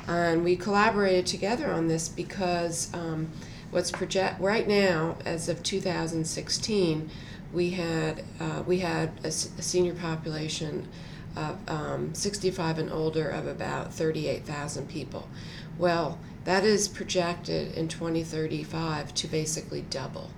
And 0.06 0.44
we 0.44 0.54
collaborated 0.54 1.26
together 1.26 1.72
on 1.72 1.88
this 1.88 2.08
because 2.08 2.94
um, 2.94 3.32
what's 3.74 3.90
project 3.90 4.40
right 4.40 4.68
now, 4.68 5.16
as 5.24 5.48
of 5.48 5.60
2016, 5.64 7.10
we 7.52 7.70
had 7.70 8.22
uh, 8.38 8.62
we 8.64 8.78
had 8.78 9.10
a, 9.24 9.26
a, 9.26 9.30
senior 9.30 9.94
population 9.94 10.86
of 11.34 11.58
um, 11.68 12.14
65 12.14 12.78
and 12.78 12.92
older 12.92 13.28
of 13.28 13.48
about 13.48 13.92
38,000 13.92 14.88
people. 14.88 15.28
Well, 15.76 16.20
that 16.44 16.62
is 16.62 16.86
projected 16.86 17.74
in 17.74 17.88
2035 17.88 19.12
to 19.14 19.26
basically 19.26 19.82
double. 19.90 20.30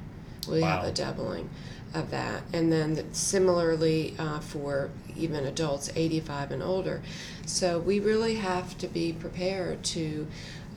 We 0.48 0.62
wow. 0.62 0.80
have 0.80 0.88
a 0.88 0.92
doubling 0.92 1.50
of 1.92 2.10
that. 2.12 2.42
And 2.54 2.72
then 2.72 3.12
similarly 3.12 4.14
uh, 4.18 4.40
for 4.40 4.90
even 5.14 5.44
adults 5.44 5.90
85 5.94 6.52
and 6.52 6.62
older. 6.62 7.02
So 7.44 7.78
we 7.78 8.00
really 8.00 8.36
have 8.36 8.78
to 8.78 8.88
be 8.88 9.12
prepared 9.12 9.82
to 9.84 10.26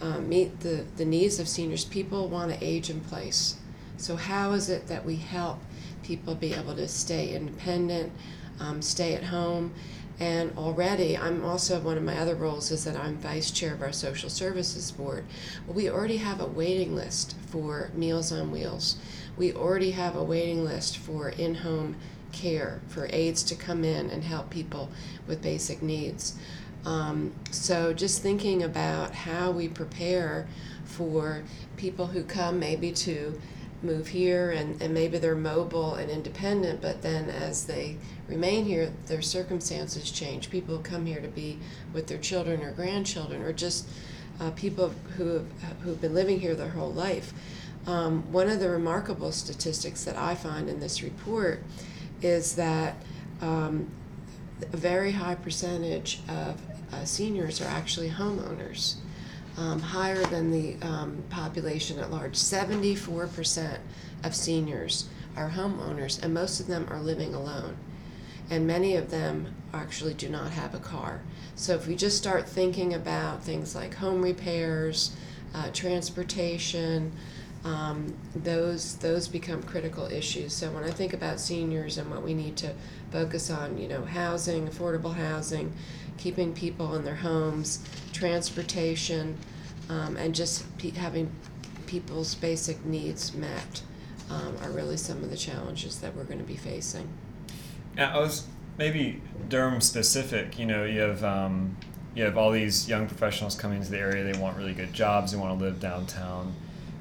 uh, 0.01 0.19
meet 0.19 0.59
the, 0.61 0.85
the 0.97 1.05
needs 1.05 1.39
of 1.39 1.47
seniors. 1.47 1.85
People 1.85 2.27
want 2.27 2.51
to 2.51 2.65
age 2.65 2.89
in 2.89 3.01
place. 3.01 3.57
So, 3.97 4.15
how 4.15 4.53
is 4.53 4.69
it 4.69 4.87
that 4.87 5.05
we 5.05 5.17
help 5.17 5.59
people 6.03 6.35
be 6.35 6.53
able 6.53 6.75
to 6.75 6.87
stay 6.87 7.35
independent, 7.35 8.11
um, 8.59 8.81
stay 8.81 9.13
at 9.13 9.25
home? 9.25 9.73
And 10.19 10.51
already, 10.57 11.17
I'm 11.17 11.45
also 11.45 11.79
one 11.79 11.97
of 11.97 12.03
my 12.03 12.17
other 12.17 12.35
roles 12.35 12.71
is 12.71 12.83
that 12.83 12.97
I'm 12.97 13.17
vice 13.17 13.51
chair 13.51 13.73
of 13.73 13.81
our 13.81 13.93
social 13.93 14.29
services 14.29 14.91
board. 14.91 15.23
We 15.65 15.89
already 15.89 16.17
have 16.17 16.41
a 16.41 16.45
waiting 16.45 16.93
list 16.93 17.35
for 17.47 17.89
Meals 17.93 18.31
on 18.31 18.51
Wheels. 18.51 18.97
We 19.37 19.53
already 19.53 19.91
have 19.91 20.17
a 20.17 20.23
waiting 20.23 20.65
list 20.65 20.97
for 20.97 21.29
in 21.29 21.55
home 21.55 21.95
care, 22.33 22.81
for 22.89 23.07
aides 23.11 23.43
to 23.43 23.55
come 23.55 23.85
in 23.85 24.09
and 24.09 24.23
help 24.23 24.49
people 24.49 24.89
with 25.25 25.41
basic 25.41 25.81
needs. 25.81 26.37
Um, 26.85 27.33
so, 27.51 27.93
just 27.93 28.21
thinking 28.21 28.63
about 28.63 29.13
how 29.13 29.51
we 29.51 29.67
prepare 29.67 30.47
for 30.85 31.43
people 31.77 32.07
who 32.07 32.23
come 32.23 32.59
maybe 32.59 32.91
to 32.91 33.39
move 33.81 34.07
here 34.07 34.51
and, 34.51 34.81
and 34.81 34.93
maybe 34.93 35.17
they're 35.17 35.35
mobile 35.35 35.95
and 35.95 36.09
independent, 36.09 36.81
but 36.81 37.01
then 37.01 37.29
as 37.29 37.65
they 37.65 37.97
remain 38.27 38.65
here, 38.65 38.91
their 39.07 39.21
circumstances 39.21 40.11
change. 40.11 40.49
People 40.49 40.79
come 40.79 41.05
here 41.05 41.21
to 41.21 41.27
be 41.27 41.59
with 41.93 42.07
their 42.07 42.17
children 42.17 42.61
or 42.61 42.71
grandchildren, 42.71 43.41
or 43.41 43.53
just 43.53 43.87
uh, 44.39 44.51
people 44.51 44.93
who 45.17 45.45
have 45.61 45.79
who've 45.81 46.01
been 46.01 46.13
living 46.13 46.39
here 46.39 46.55
their 46.55 46.69
whole 46.69 46.91
life. 46.91 47.33
Um, 47.87 48.31
one 48.31 48.49
of 48.49 48.59
the 48.59 48.69
remarkable 48.69 49.31
statistics 49.31 50.03
that 50.03 50.17
I 50.17 50.35
find 50.35 50.69
in 50.69 50.79
this 50.79 51.01
report 51.01 51.63
is 52.21 52.55
that 52.55 52.95
um, 53.41 53.89
a 54.73 54.77
very 54.77 55.11
high 55.11 55.35
percentage 55.35 56.19
of 56.27 56.59
uh, 56.91 57.05
seniors 57.05 57.61
are 57.61 57.67
actually 57.67 58.09
homeowners, 58.09 58.95
um, 59.57 59.79
higher 59.79 60.23
than 60.25 60.51
the 60.51 60.75
um, 60.85 61.23
population 61.29 61.99
at 61.99 62.11
large. 62.11 62.33
74% 62.33 63.77
of 64.23 64.35
seniors 64.35 65.09
are 65.35 65.49
homeowners, 65.49 66.21
and 66.21 66.33
most 66.33 66.59
of 66.59 66.67
them 66.67 66.87
are 66.89 66.99
living 66.99 67.33
alone. 67.33 67.77
And 68.49 68.65
many 68.65 68.95
of 68.95 69.11
them 69.11 69.53
actually 69.73 70.13
do 70.15 70.29
not 70.29 70.51
have 70.51 70.73
a 70.73 70.79
car. 70.79 71.21
So 71.55 71.75
if 71.75 71.87
we 71.87 71.95
just 71.95 72.17
start 72.17 72.47
thinking 72.47 72.93
about 72.93 73.43
things 73.43 73.75
like 73.75 73.95
home 73.95 74.21
repairs, 74.21 75.15
uh, 75.53 75.69
transportation, 75.71 77.11
um, 77.65 78.15
those 78.35 78.95
those 78.97 79.27
become 79.27 79.61
critical 79.63 80.05
issues. 80.05 80.53
So 80.53 80.71
when 80.71 80.83
I 80.83 80.91
think 80.91 81.13
about 81.13 81.39
seniors 81.39 81.97
and 81.97 82.09
what 82.09 82.23
we 82.23 82.33
need 82.33 82.55
to 82.57 82.73
focus 83.11 83.49
on, 83.49 83.77
you 83.77 83.87
know, 83.87 84.03
housing, 84.05 84.67
affordable 84.67 85.13
housing, 85.13 85.73
keeping 86.19 86.53
people 86.53 86.95
in 86.95 87.03
their 87.03 87.15
homes, 87.15 87.83
transportation, 88.13 89.37
um, 89.89 90.17
and 90.17 90.35
just 90.35 90.77
pe- 90.77 90.91
having 90.91 91.31
people's 91.87 92.35
basic 92.35 92.85
needs 92.85 93.33
met 93.33 93.81
um, 94.29 94.55
are 94.61 94.69
really 94.69 94.97
some 94.97 95.23
of 95.23 95.31
the 95.31 95.37
challenges 95.37 95.99
that 95.99 96.15
we're 96.15 96.25
going 96.25 96.39
to 96.39 96.45
be 96.45 96.57
facing. 96.57 97.07
Yeah, 97.97 98.15
I 98.15 98.19
was 98.19 98.45
maybe 98.77 99.21
Durham 99.47 99.81
specific. 99.81 100.59
You 100.59 100.67
know, 100.67 100.83
you 100.83 100.99
have 100.99 101.23
um, 101.23 101.77
you 102.13 102.23
have 102.23 102.37
all 102.37 102.51
these 102.51 102.87
young 102.87 103.07
professionals 103.07 103.55
coming 103.55 103.81
to 103.81 103.89
the 103.89 103.97
area. 103.97 104.23
They 104.23 104.39
want 104.39 104.57
really 104.57 104.73
good 104.73 104.93
jobs. 104.93 105.31
They 105.31 105.37
want 105.37 105.57
to 105.57 105.65
live 105.65 105.79
downtown 105.79 106.53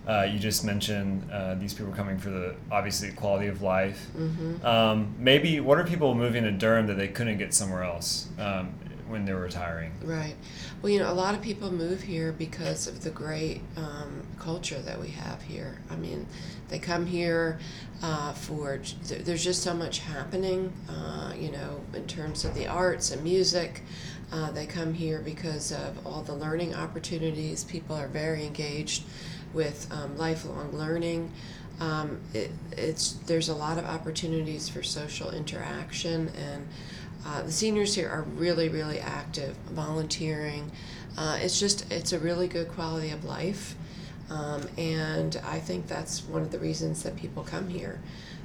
uh, 0.09 0.23
you 0.23 0.39
just 0.39 0.65
mentioned 0.65 1.31
uh, 1.31 1.55
these 1.57 1.75
people 1.75 1.93
coming 1.93 2.19
for 2.19 2.31
the 2.31 2.57
obviously 2.73 3.13
quality 3.13 3.47
of 3.47 3.61
life. 3.61 4.07
Mm-hmm. 4.17 4.65
Um, 4.65 5.15
maybe 5.19 5.61
what 5.61 5.79
are 5.79 5.85
people 5.85 6.15
moving 6.15 6.45
to 6.45 6.51
Durham 6.51 6.87
that 6.87 6.97
they 6.97 7.09
couldn't 7.09 7.37
get 7.37 7.53
somewhere 7.53 7.83
else 7.83 8.29
um, 8.39 8.73
when 9.09 9.25
they're 9.25 9.37
retiring? 9.37 9.93
Right. 10.03 10.35
Well, 10.83 10.91
you 10.91 10.99
know, 10.99 11.11
a 11.11 11.15
lot 11.15 11.35
of 11.35 11.43
people 11.43 11.73
move 11.73 12.03
here 12.03 12.33
because 12.33 12.87
of 12.87 13.03
the 13.03 13.11
great 13.11 13.61
um, 13.77 14.27
culture 14.39 14.79
that 14.81 15.01
we 15.01 15.09
have 15.09 15.43
here. 15.43 15.79
I 15.91 15.97
mean, 15.97 16.27
they 16.69 16.79
come 16.79 17.07
here 17.07 17.59
uh, 18.03 18.33
for 18.33 18.81
there's 19.09 19.45
just 19.45 19.63
so 19.63 19.75
much 19.75 20.01
happening. 20.01 20.73
Uh, 20.89 21.33
you 21.37 21.51
know, 21.51 21.81
in 21.95 22.07
terms 22.07 22.45
of 22.45 22.55
the 22.55 22.67
arts 22.67 23.11
and 23.11 23.23
music. 23.23 23.83
Uh, 24.31 24.51
they 24.51 24.67
come 24.67 24.93
here 24.93 25.21
because 25.21 25.73
of 25.73 26.07
all 26.07 26.21
the 26.21 26.35
learning 26.35 26.75
opportunities. 26.75 27.65
People 27.65 27.97
are 27.97 28.09
very 28.09 28.45
engaged 28.45 29.05
with 29.55 29.91
um, 29.91 30.19
lifelong 30.19 30.71
learning. 30.73 31.33
Um, 31.81 32.21
it, 32.35 32.51
it's 32.73 33.13
there's 33.27 33.49
a 33.49 33.55
lot 33.55 33.79
of 33.79 33.85
opportunities 33.85 34.69
for 34.69 34.83
social 34.83 35.31
interaction, 35.31 36.29
and 36.31 36.67
uh, 37.27 37.43
the 37.43 37.53
seniors 37.53 37.95
here 37.95 38.09
are 38.09 38.23
really 38.23 38.69
really 38.69 39.01
active, 39.01 39.57
volunteering. 39.71 40.71
Uh, 41.17 41.39
it's 41.41 41.59
just 41.59 41.91
it's 41.93 42.13
a 42.13 42.19
really 42.19 42.49
good 42.49 42.69
quality 42.69 43.11
of 43.11 43.25
life, 43.25 43.75
um, 44.31 44.63
and 44.77 45.41
I 45.45 45.59
think 45.59 45.89
that's 45.89 46.23
one 46.25 46.43
of 46.43 46.51
the 46.51 46.59
reasons 46.59 47.03
that 47.03 47.17
people 47.17 47.43
come 47.43 47.69
here. 47.69 48.01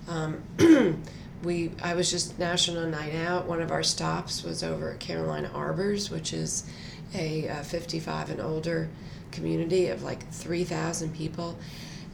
Um, 0.07 0.43
we 1.43 1.71
I 1.81 1.93
was 1.93 2.09
just 2.09 2.39
National 2.39 2.87
Night 2.87 3.15
Out. 3.15 3.45
One 3.45 3.61
of 3.61 3.71
our 3.71 3.83
stops 3.83 4.43
was 4.43 4.63
over 4.63 4.91
at 4.91 4.99
Carolina 4.99 5.51
Arbors, 5.53 6.09
which 6.09 6.33
is 6.33 6.69
a 7.13 7.47
uh, 7.49 7.63
55 7.63 8.31
and 8.31 8.41
older 8.41 8.89
community 9.31 9.87
of 9.87 10.03
like 10.03 10.27
3,000 10.31 11.13
people. 11.13 11.57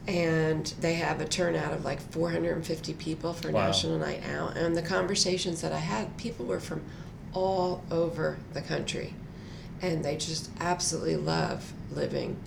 And 0.10 0.66
they 0.80 0.96
have 0.96 1.22
a 1.22 1.26
turnout 1.26 1.74
of 1.74 1.86
like 1.86 2.02
450 2.02 2.94
people 2.94 3.34
for 3.34 3.52
wow. 3.52 3.68
National 3.68 4.00
Night 4.00 4.24
Out. 4.28 4.58
And 4.58 4.76
the 4.76 4.82
conversations 4.82 5.62
that 5.62 5.72
I 5.72 5.78
had, 5.78 6.18
people 6.18 6.46
were 6.46 6.60
from 6.60 6.82
all 7.34 7.84
over 7.92 8.38
the 8.54 8.62
country. 8.62 9.14
And 9.82 10.04
they 10.04 10.18
just 10.18 10.50
absolutely 10.60 11.16
love 11.16 11.74
living 11.92 12.38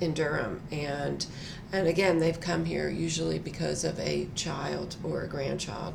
in 0.00 0.14
Durham. 0.14 0.62
And 0.70 1.26
and 1.72 1.88
again, 1.88 2.18
they've 2.18 2.38
come 2.38 2.66
here 2.66 2.88
usually 2.90 3.38
because 3.38 3.82
of 3.82 3.98
a 3.98 4.28
child 4.34 4.96
or 5.02 5.22
a 5.22 5.28
grandchild 5.28 5.94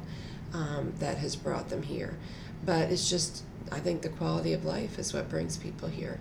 um, 0.54 0.94
that 0.98 1.18
has 1.18 1.36
brought 1.36 1.70
them 1.70 1.84
here. 1.84 2.18
But 2.66 2.92
it's 2.92 3.10
just, 3.10 3.44
I 3.72 3.80
think 3.80 4.02
the 4.02 4.10
quality 4.10 4.54
of 4.54 4.66
life 4.66 4.98
is 4.98 5.14
what 5.14 5.30
brings 5.30 5.56
people 5.56 5.88
here. 5.88 6.20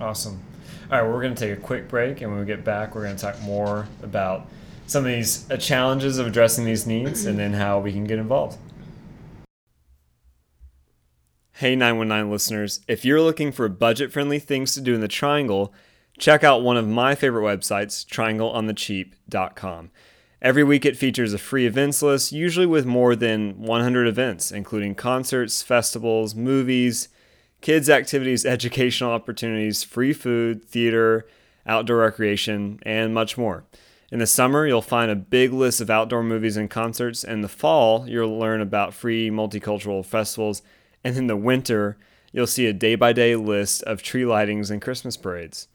Awesome. 0.00 0.42
All 0.84 0.98
right, 0.98 1.02
well, 1.02 1.12
we're 1.12 1.22
going 1.22 1.34
to 1.34 1.48
take 1.48 1.58
a 1.58 1.60
quick 1.60 1.88
break, 1.88 2.20
and 2.20 2.30
when 2.30 2.40
we 2.40 2.46
get 2.46 2.64
back, 2.64 2.94
we're 2.94 3.02
going 3.02 3.16
to 3.16 3.22
talk 3.22 3.40
more 3.42 3.88
about 4.02 4.46
some 4.86 5.04
of 5.04 5.10
these 5.10 5.50
uh, 5.50 5.56
challenges 5.56 6.18
of 6.18 6.26
addressing 6.26 6.64
these 6.64 6.86
needs 6.86 7.26
and 7.26 7.38
then 7.38 7.52
how 7.52 7.80
we 7.80 7.92
can 7.92 8.04
get 8.04 8.18
involved. 8.18 8.56
Hey 11.52 11.74
919 11.74 12.30
listeners, 12.30 12.80
if 12.86 13.04
you're 13.04 13.20
looking 13.20 13.50
for 13.50 13.66
budget 13.68 14.12
friendly 14.12 14.38
things 14.38 14.74
to 14.74 14.80
do 14.82 14.94
in 14.94 15.00
the 15.00 15.08
Triangle, 15.08 15.72
check 16.18 16.44
out 16.44 16.62
one 16.62 16.76
of 16.76 16.86
my 16.86 17.14
favorite 17.14 17.42
websites, 17.42 18.04
triangleonthecheap.com. 18.06 19.90
Every 20.42 20.62
week 20.62 20.84
it 20.84 20.98
features 20.98 21.32
a 21.32 21.38
free 21.38 21.66
events 21.66 22.02
list, 22.02 22.30
usually 22.30 22.66
with 22.66 22.84
more 22.84 23.16
than 23.16 23.58
100 23.58 24.06
events, 24.06 24.52
including 24.52 24.94
concerts, 24.94 25.62
festivals, 25.62 26.34
movies, 26.34 27.08
kids' 27.60 27.90
activities, 27.90 28.44
educational 28.44 29.12
opportunities, 29.12 29.82
free 29.82 30.12
food, 30.12 30.64
theater, 30.64 31.26
outdoor 31.66 31.98
recreation, 31.98 32.78
and 32.82 33.12
much 33.12 33.36
more. 33.36 33.64
In 34.12 34.20
the 34.20 34.26
summer, 34.26 34.66
you'll 34.66 34.82
find 34.82 35.10
a 35.10 35.16
big 35.16 35.52
list 35.52 35.80
of 35.80 35.90
outdoor 35.90 36.22
movies 36.22 36.56
and 36.56 36.70
concerts. 36.70 37.24
In 37.24 37.40
the 37.40 37.48
fall, 37.48 38.08
you'll 38.08 38.38
learn 38.38 38.60
about 38.60 38.94
free 38.94 39.30
multicultural 39.30 40.04
festivals 40.04 40.62
and 41.06 41.16
in 41.16 41.28
the 41.28 41.36
winter, 41.36 41.96
you'll 42.32 42.48
see 42.48 42.66
a 42.66 42.72
day 42.72 42.96
by 42.96 43.12
day 43.12 43.36
list 43.36 43.84
of 43.84 44.02
tree 44.02 44.24
lightings 44.24 44.72
and 44.72 44.82
Christmas 44.82 45.16
parades. 45.16 45.68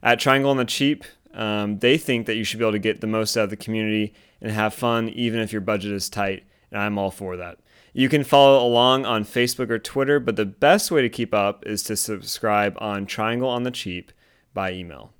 At 0.00 0.20
Triangle 0.20 0.52
on 0.52 0.58
the 0.58 0.64
Cheap, 0.64 1.02
um, 1.34 1.80
they 1.80 1.98
think 1.98 2.26
that 2.26 2.36
you 2.36 2.44
should 2.44 2.60
be 2.60 2.64
able 2.64 2.70
to 2.70 2.78
get 2.78 3.00
the 3.00 3.08
most 3.08 3.36
out 3.36 3.44
of 3.44 3.50
the 3.50 3.56
community 3.56 4.14
and 4.40 4.52
have 4.52 4.72
fun 4.72 5.08
even 5.08 5.40
if 5.40 5.50
your 5.50 5.60
budget 5.60 5.90
is 5.90 6.08
tight, 6.08 6.44
and 6.70 6.80
I'm 6.80 6.98
all 6.98 7.10
for 7.10 7.36
that. 7.36 7.58
You 7.96 8.10
can 8.10 8.24
follow 8.24 8.62
along 8.62 9.06
on 9.06 9.24
Facebook 9.24 9.70
or 9.70 9.78
Twitter, 9.78 10.20
but 10.20 10.36
the 10.36 10.44
best 10.44 10.90
way 10.90 11.00
to 11.00 11.08
keep 11.08 11.32
up 11.32 11.64
is 11.64 11.82
to 11.84 11.96
subscribe 11.96 12.76
on 12.78 13.06
Triangle 13.06 13.48
on 13.48 13.62
the 13.62 13.70
Cheap 13.70 14.12
by 14.52 14.74
email. 14.74 15.14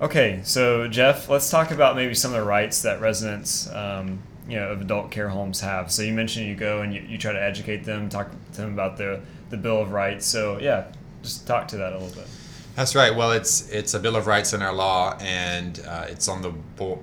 Okay, 0.00 0.40
so 0.44 0.88
Jeff, 0.88 1.28
let's 1.28 1.50
talk 1.50 1.72
about 1.72 1.94
maybe 1.94 2.14
some 2.14 2.32
of 2.32 2.40
the 2.40 2.46
rights 2.46 2.80
that 2.80 3.02
residents 3.02 3.70
um, 3.70 4.18
you 4.48 4.56
know 4.56 4.70
of 4.70 4.80
adult 4.80 5.10
care 5.10 5.28
homes 5.28 5.60
have. 5.60 5.92
So 5.92 6.00
you 6.00 6.14
mentioned 6.14 6.46
you 6.46 6.54
go 6.54 6.80
and 6.80 6.94
you, 6.94 7.02
you 7.02 7.18
try 7.18 7.34
to 7.34 7.42
educate 7.42 7.84
them, 7.84 8.08
talk 8.08 8.30
to 8.52 8.60
them 8.62 8.72
about 8.72 8.96
the 8.96 9.20
the 9.50 9.58
Bill 9.58 9.82
of 9.82 9.92
Rights. 9.92 10.24
So 10.24 10.58
yeah, 10.58 10.86
just 11.22 11.46
talk 11.46 11.68
to 11.68 11.76
that 11.76 11.92
a 11.92 11.98
little 11.98 12.16
bit. 12.16 12.30
That's 12.76 12.94
right. 12.94 13.14
Well, 13.14 13.32
it's 13.32 13.68
it's 13.68 13.92
a 13.92 14.00
Bill 14.00 14.16
of 14.16 14.26
Rights 14.26 14.54
in 14.54 14.62
our 14.62 14.72
law, 14.72 15.18
and 15.20 15.84
uh, 15.86 16.06
it's 16.08 16.28
on 16.28 16.40
the 16.40 16.54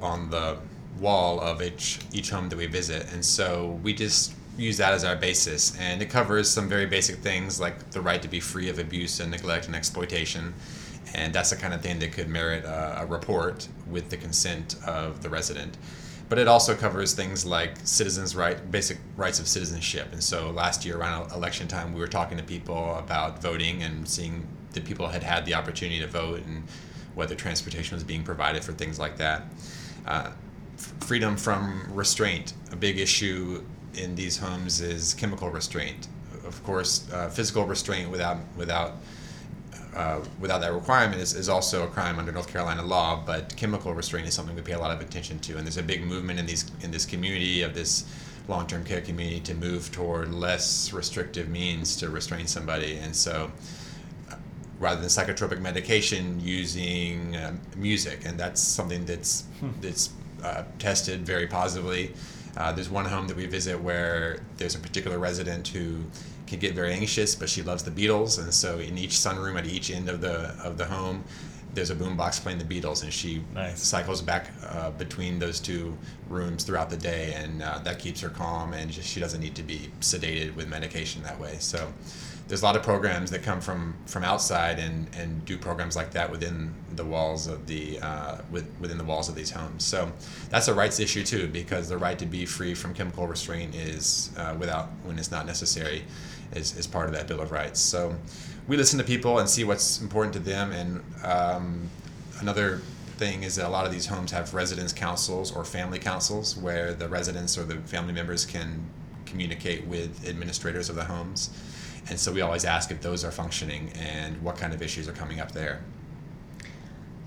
on 0.01 0.31
the 0.31 0.57
wall 1.03 1.39
of 1.39 1.62
each 1.62 2.00
each 2.12 2.29
home 2.29 2.50
that 2.50 2.57
we 2.57 2.67
visit, 2.67 3.12
and 3.13 3.24
so 3.24 3.79
we 3.83 3.93
just 3.93 4.33
use 4.57 4.77
that 4.77 4.93
as 4.93 5.03
our 5.03 5.15
basis, 5.15 5.77
and 5.79 6.01
it 6.01 6.10
covers 6.10 6.50
some 6.50 6.67
very 6.69 6.86
basic 6.86 7.17
things 7.17 7.60
like 7.60 7.91
the 7.91 8.01
right 8.01 8.22
to 8.22 8.27
be 8.27 8.39
free 8.39 8.69
of 8.69 8.79
abuse 8.79 9.19
and 9.19 9.31
neglect 9.31 9.67
and 9.67 9.75
exploitation, 9.75 10.53
and 11.13 11.33
that's 11.33 11.50
the 11.50 11.55
kind 11.55 11.74
of 11.74 11.81
thing 11.81 12.00
that 12.00 12.12
could 12.12 12.29
merit 12.29 12.63
a, 12.65 13.01
a 13.01 13.05
report 13.05 13.67
with 13.89 14.10
the 14.10 14.17
consent 14.17 14.75
of 14.88 15.22
the 15.24 15.29
resident 15.29 15.77
but 16.29 16.39
it 16.39 16.48
also 16.48 16.75
covers 16.75 17.13
things 17.13 17.45
like 17.45 17.77
citizens' 17.83 18.36
right, 18.36 18.72
basic 18.72 18.98
rights 19.17 19.39
of 19.39 19.48
citizenship. 19.48 20.07
And 20.13 20.24
so 20.24 20.50
last 20.50 20.83
year 20.83 20.98
around 20.98 21.31
election 21.31 21.67
time, 21.67 21.93
we 21.93 22.00
were 22.00 22.07
talking 22.07 22.39
to 22.39 22.43
people 22.43 22.95
about 22.95 23.39
voting 23.39 23.83
and 23.83 24.07
seeing 24.07 24.48
that 24.72 24.83
people 24.83 25.07
had 25.07 25.22
had 25.22 25.45
the 25.45 25.53
opportunity 25.53 26.00
to 26.00 26.07
vote 26.07 26.41
and 26.45 26.63
whether 27.13 27.36
transportation 27.36 27.95
was 27.95 28.03
being 28.03 28.24
provided 28.24 28.63
for 28.63 28.72
things 28.72 28.98
like 28.98 29.17
that. 29.17 29.43
Uh, 30.07 30.31
freedom 31.00 31.38
from 31.38 31.88
restraint, 31.93 32.53
a 32.71 32.75
big 32.75 33.00
issue 33.00 33.63
in 33.95 34.15
these 34.15 34.38
homes 34.38 34.81
is 34.81 35.13
chemical 35.13 35.50
restraint. 35.50 36.07
Of 36.45 36.63
course, 36.63 37.09
uh, 37.12 37.29
physical 37.29 37.65
restraint 37.65 38.09
without 38.09 38.38
without 38.57 38.93
uh, 39.95 40.21
without 40.39 40.59
that 40.62 40.73
requirement 40.73 41.21
is, 41.21 41.35
is 41.35 41.50
also 41.50 41.83
a 41.83 41.88
crime 41.88 42.17
under 42.17 42.31
North 42.31 42.47
Carolina 42.47 42.83
law. 42.83 43.21
But 43.25 43.55
chemical 43.55 43.93
restraint 43.93 44.27
is 44.27 44.33
something 44.33 44.55
we 44.55 44.62
pay 44.62 44.73
a 44.73 44.79
lot 44.79 44.91
of 44.91 45.01
attention 45.01 45.39
to, 45.39 45.57
and 45.57 45.65
there's 45.65 45.77
a 45.77 45.83
big 45.83 46.03
movement 46.03 46.39
in 46.39 46.45
these 46.45 46.69
in 46.81 46.91
this 46.91 47.05
community 47.05 47.62
of 47.62 47.73
this 47.73 48.05
long-term 48.47 48.83
care 48.83 49.00
community 49.00 49.39
to 49.39 49.53
move 49.53 49.89
toward 49.91 50.33
less 50.33 50.91
restrictive 50.91 51.47
means 51.47 51.95
to 51.97 52.10
restrain 52.10 52.47
somebody, 52.47 52.97
and 52.97 53.15
so. 53.15 53.51
Uh, 54.29 54.36
rather 54.79 54.99
than 54.99 55.08
psychotropic 55.08 55.62
medication, 55.62 56.41
using 56.41 57.36
uh, 57.38 57.53
music, 57.77 58.25
and 58.25 58.38
that's 58.38 58.60
something 58.60 59.06
that's 59.06 59.45
hmm. 59.60 59.69
that's 59.79 60.10
uh, 60.43 60.63
tested 60.79 61.25
very 61.25 61.47
positively. 61.47 62.13
Uh, 62.56 62.71
there's 62.71 62.89
one 62.89 63.06
home 63.06 63.27
that 63.27 63.38
we 63.38 63.45
visit 63.45 63.79
where 63.79 64.39
there's 64.58 64.75
a 64.75 64.79
particular 64.79 65.17
resident 65.17 65.67
who 65.67 66.03
can 66.45 66.60
get 66.60 66.75
very 66.75 66.93
anxious, 66.93 67.34
but 67.34 67.49
she 67.49 67.63
loves 67.63 67.84
the 67.84 67.91
Beatles, 67.91 68.38
and 68.41 68.53
so 68.53 68.79
in 68.79 68.97
each 68.97 69.12
sunroom 69.12 69.58
at 69.58 69.65
each 69.65 69.89
end 69.89 70.10
of 70.10 70.21
the 70.21 70.56
of 70.63 70.77
the 70.77 70.86
home, 70.86 71.23
there's 71.73 71.89
a 71.89 71.95
boombox 71.95 72.39
playing 72.41 72.60
the 72.60 72.65
Beatles, 72.65 73.03
and 73.03 73.12
she 73.12 73.43
nice. 73.56 73.82
cycles 73.82 74.21
back 74.21 74.51
uh, 74.67 74.91
between 74.91 75.39
those 75.39 75.60
two 75.60 75.97
rooms 76.29 76.63
throughout 76.63 76.89
the 76.89 76.97
day, 76.97 77.34
and 77.36 77.63
uh, 77.63 77.79
that 77.79 77.97
keeps 77.97 78.21
her 78.21 78.29
calm, 78.29 78.73
and 78.73 78.91
just, 78.91 79.08
she 79.08 79.19
doesn't 79.19 79.41
need 79.41 79.56
to 79.56 79.63
be 79.63 79.89
sedated 79.99 80.56
with 80.56 80.67
medication 80.67 81.23
that 81.23 81.39
way. 81.39 81.56
So 81.60 81.91
there's 82.47 82.62
a 82.62 82.65
lot 82.65 82.75
of 82.75 82.84
programs 82.84 83.32
that 83.32 83.41
come 83.41 83.62
from 83.62 83.95
from 84.06 84.23
outside 84.23 84.79
and 84.79 85.08
and 85.15 85.45
do 85.45 85.58
programs 85.58 85.95
like 85.95 86.12
that 86.12 86.29
within 86.29 86.73
the 86.95 87.06
walls 87.06 87.47
of 87.47 87.65
the 87.67 87.99
uh, 88.01 88.38
with, 88.51 88.69
within 88.79 88.97
the 88.97 89.03
walls 89.03 89.29
of 89.29 89.36
these 89.36 89.51
homes. 89.51 89.84
So 89.86 90.12
that's 90.49 90.67
a 90.67 90.73
rights 90.73 90.99
issue 90.99 91.23
too, 91.23 91.47
because 91.47 91.89
the 91.89 91.97
right 91.97 92.19
to 92.19 92.25
be 92.25 92.45
free 92.45 92.73
from 92.75 92.93
chemical 92.93 93.27
restraint 93.27 93.75
is 93.75 94.32
uh, 94.38 94.56
without 94.60 94.89
when 95.03 95.17
it's 95.17 95.32
not 95.32 95.45
necessary 95.45 96.03
is, 96.56 96.77
is 96.77 96.88
part 96.88 97.08
of 97.08 97.15
that 97.15 97.27
Bill 97.27 97.41
of 97.41 97.51
Rights. 97.51 97.79
So 97.79 98.15
we 98.67 98.77
listen 98.77 98.99
to 98.99 99.06
people 99.06 99.39
and 99.39 99.49
see 99.49 99.63
what's 99.63 100.01
important 100.01 100.34
to 100.34 100.39
them. 100.39 100.71
And 100.71 101.03
um, 101.23 101.89
another 102.39 102.82
thing 103.17 103.43
is 103.43 103.56
that 103.56 103.67
a 103.67 103.69
lot 103.69 103.86
of 103.86 103.91
these 103.91 104.06
homes 104.06 104.32
have 104.32 104.53
residence 104.53 104.93
councils 104.93 105.56
or 105.56 105.63
family 105.63 105.99
councils 105.99 106.58
where 106.58 106.93
the 106.93 107.08
residents 107.08 107.58
or 107.58 107.63
the 107.63 107.75
family 107.88 108.13
members 108.13 108.45
can 108.45 108.86
communicate 109.25 109.86
with 109.88 110.27
administrators 110.27 110.89
of 110.89 110.95
the 110.95 111.06
homes. 111.06 111.49
And 112.09 112.19
so 112.19 112.31
we 112.31 112.41
always 112.41 112.65
ask 112.65 112.91
if 112.91 113.01
those 113.01 113.23
are 113.23 113.31
functioning 113.31 113.91
and 113.95 114.41
what 114.41 114.57
kind 114.57 114.73
of 114.73 114.81
issues 114.81 115.07
are 115.07 115.13
coming 115.13 115.39
up 115.39 115.51
there. 115.51 115.81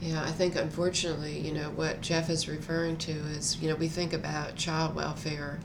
Yeah, 0.01 0.23
I 0.23 0.31
think 0.31 0.57
unfortunately, 0.57 1.39
you 1.39 1.53
know, 1.53 1.71
what 1.71 2.03
Jeff 2.03 2.29
is 2.29 2.49
referring 2.49 2.99
to 2.99 3.13
is, 3.13 3.57
you 3.63 3.69
know, 3.69 3.77
we 3.77 3.89
think 3.89 4.13
about 4.13 4.55
child 4.57 4.95
welfare 4.95 5.59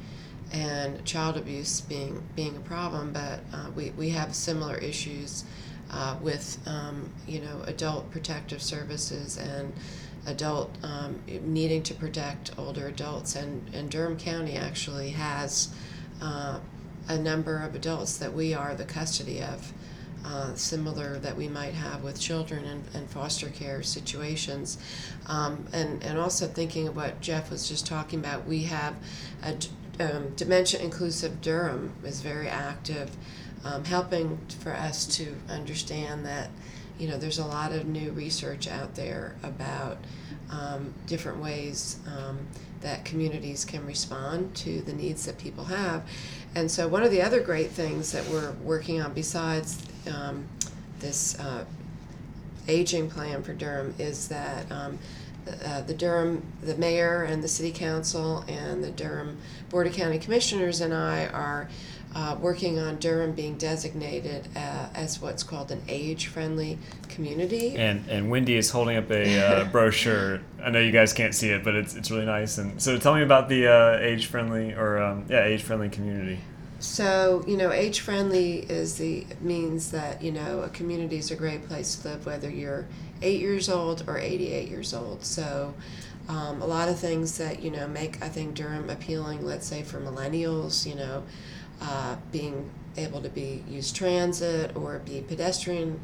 and 0.53 1.03
child 1.05 1.37
abuse 1.37 1.81
being 1.81 2.23
being 2.35 2.55
a 2.55 2.61
problem, 2.61 3.11
but 3.13 3.39
uh, 3.53 3.69
we, 3.75 3.91
we 3.91 4.09
have 4.09 4.33
similar 4.33 4.77
issues 4.77 5.43
uh, 5.91 6.15
with 6.21 6.57
um, 6.65 7.09
you 7.27 7.39
know 7.39 7.61
adult 7.65 8.09
protective 8.11 8.61
services 8.61 9.37
and 9.37 9.73
adult 10.25 10.75
um, 10.83 11.21
needing 11.43 11.83
to 11.83 11.93
protect 11.93 12.51
older 12.57 12.87
adults, 12.87 13.35
and, 13.35 13.73
and 13.73 13.89
Durham 13.89 14.17
County 14.17 14.55
actually 14.55 15.09
has 15.11 15.73
uh, 16.21 16.59
a 17.07 17.17
number 17.17 17.57
of 17.57 17.75
adults 17.75 18.17
that 18.17 18.33
we 18.33 18.53
are 18.53 18.75
the 18.75 18.85
custody 18.85 19.41
of. 19.41 19.73
Uh, 20.23 20.53
similar 20.53 21.17
that 21.17 21.35
we 21.35 21.47
might 21.47 21.73
have 21.73 22.03
with 22.03 22.19
children 22.19 22.63
and, 22.65 22.83
and 22.93 23.09
foster 23.09 23.49
care 23.49 23.81
situations. 23.81 24.77
Um, 25.25 25.65
and, 25.73 26.03
and 26.03 26.19
also 26.19 26.45
thinking 26.45 26.87
of 26.87 26.95
what 26.95 27.19
Jeff 27.21 27.49
was 27.49 27.67
just 27.67 27.87
talking 27.87 28.19
about, 28.19 28.45
we 28.45 28.61
have 28.65 28.93
a, 29.43 29.57
um, 29.99 30.29
Dementia 30.35 30.79
Inclusive 30.79 31.41
Durham 31.41 31.93
is 32.03 32.21
very 32.21 32.47
active, 32.47 33.09
um, 33.63 33.83
helping 33.85 34.37
for 34.59 34.73
us 34.73 35.05
to 35.17 35.35
understand 35.49 36.25
that 36.25 36.49
you 36.99 37.07
know 37.07 37.17
there's 37.17 37.39
a 37.39 37.45
lot 37.45 37.71
of 37.71 37.87
new 37.87 38.11
research 38.11 38.67
out 38.67 38.95
there 38.95 39.35
about 39.43 39.97
um, 40.51 40.93
different 41.07 41.39
ways 41.41 41.97
um, 42.07 42.39
that 42.81 43.05
communities 43.05 43.65
can 43.65 43.85
respond 43.85 44.55
to 44.55 44.81
the 44.81 44.93
needs 44.93 45.25
that 45.25 45.37
people 45.37 45.65
have. 45.65 46.03
And 46.55 46.69
so 46.69 46.87
one 46.87 47.03
of 47.03 47.11
the 47.11 47.21
other 47.21 47.39
great 47.39 47.71
things 47.71 48.11
that 48.11 48.27
we're 48.27 48.51
working 48.63 49.01
on 49.01 49.13
besides 49.13 49.81
um, 50.13 50.45
this 50.99 51.39
uh, 51.39 51.63
aging 52.67 53.09
plan 53.09 53.41
for 53.41 53.53
Durham 53.53 53.95
is 53.97 54.27
that 54.27 54.69
um, 54.71 54.99
uh, 55.65 55.81
the 55.81 55.93
Durham, 55.93 56.43
the 56.61 56.75
mayor 56.75 57.23
and 57.23 57.43
the 57.43 57.47
city 57.47 57.71
council 57.71 58.43
and 58.47 58.83
the 58.83 58.91
Durham 58.91 59.37
Board 59.69 59.87
of 59.87 59.93
County 59.93 60.19
Commissioners 60.19 60.81
and 60.81 60.93
I 60.93 61.27
are 61.27 61.69
uh, 62.13 62.37
working 62.39 62.77
on 62.77 62.97
Durham 62.97 63.31
being 63.33 63.57
designated 63.57 64.47
uh, 64.55 64.87
as 64.93 65.21
what's 65.21 65.43
called 65.43 65.71
an 65.71 65.81
age-friendly 65.87 66.77
community. 67.09 67.75
And 67.77 68.07
and 68.09 68.29
Wendy 68.29 68.55
is 68.55 68.69
holding 68.69 68.97
up 68.97 69.09
a 69.11 69.39
uh, 69.39 69.63
brochure. 69.71 70.41
I 70.63 70.69
know 70.69 70.79
you 70.79 70.91
guys 70.91 71.13
can't 71.13 71.33
see 71.33 71.49
it, 71.49 71.63
but 71.63 71.75
it's 71.75 71.95
it's 71.95 72.11
really 72.11 72.25
nice. 72.25 72.57
And 72.57 72.81
so 72.81 72.97
tell 72.97 73.15
me 73.15 73.21
about 73.21 73.49
the 73.49 73.67
uh, 73.67 73.97
age-friendly 73.99 74.73
or 74.73 75.01
um, 75.01 75.25
yeah 75.29 75.45
age-friendly 75.45 75.89
community. 75.89 76.39
So 76.79 77.43
you 77.47 77.57
know, 77.57 77.71
age-friendly 77.71 78.61
is 78.61 78.97
the 78.97 79.25
means 79.39 79.91
that 79.91 80.21
you 80.21 80.31
know 80.31 80.61
a 80.61 80.69
community 80.69 81.17
is 81.17 81.31
a 81.31 81.35
great 81.35 81.67
place 81.67 81.95
to 81.97 82.09
live, 82.09 82.25
whether 82.25 82.49
you're 82.49 82.87
eight 83.21 83.39
years 83.39 83.69
old 83.69 84.03
or 84.07 84.17
88 84.17 84.67
years 84.67 84.93
old. 84.93 85.23
So, 85.23 85.73
um, 86.27 86.61
a 86.61 86.65
lot 86.65 86.89
of 86.89 86.97
things 86.97 87.37
that 87.37 87.61
you 87.61 87.71
know 87.71 87.87
make 87.87 88.21
I 88.21 88.29
think 88.29 88.55
Durham 88.55 88.89
appealing. 88.89 89.45
Let's 89.45 89.67
say 89.67 89.83
for 89.83 89.99
millennials, 89.99 90.85
you 90.85 90.95
know, 90.95 91.23
uh, 91.81 92.15
being 92.31 92.69
able 92.97 93.21
to 93.21 93.29
be 93.29 93.63
use 93.67 93.91
transit 93.91 94.75
or 94.75 94.99
be 94.99 95.21
pedestrian 95.21 95.99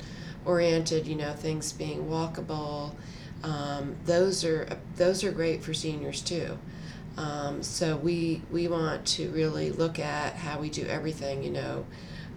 oriented. 0.46 1.08
You 1.08 1.16
know, 1.16 1.34
things 1.34 1.72
being 1.72 2.08
walkable. 2.08 2.94
Um, 3.44 3.96
those 4.06 4.44
are 4.44 4.68
those 4.96 5.24
are 5.24 5.32
great 5.32 5.64
for 5.64 5.74
seniors 5.74 6.22
too. 6.22 6.58
Um, 7.18 7.64
so 7.64 7.98
we 7.98 8.42
we 8.52 8.68
want 8.68 9.06
to 9.08 9.30
really 9.32 9.72
look 9.72 10.00
at 10.00 10.36
how 10.36 10.60
we 10.60 10.70
do 10.70 10.86
everything. 10.86 11.44
You 11.44 11.52
know, 11.52 11.86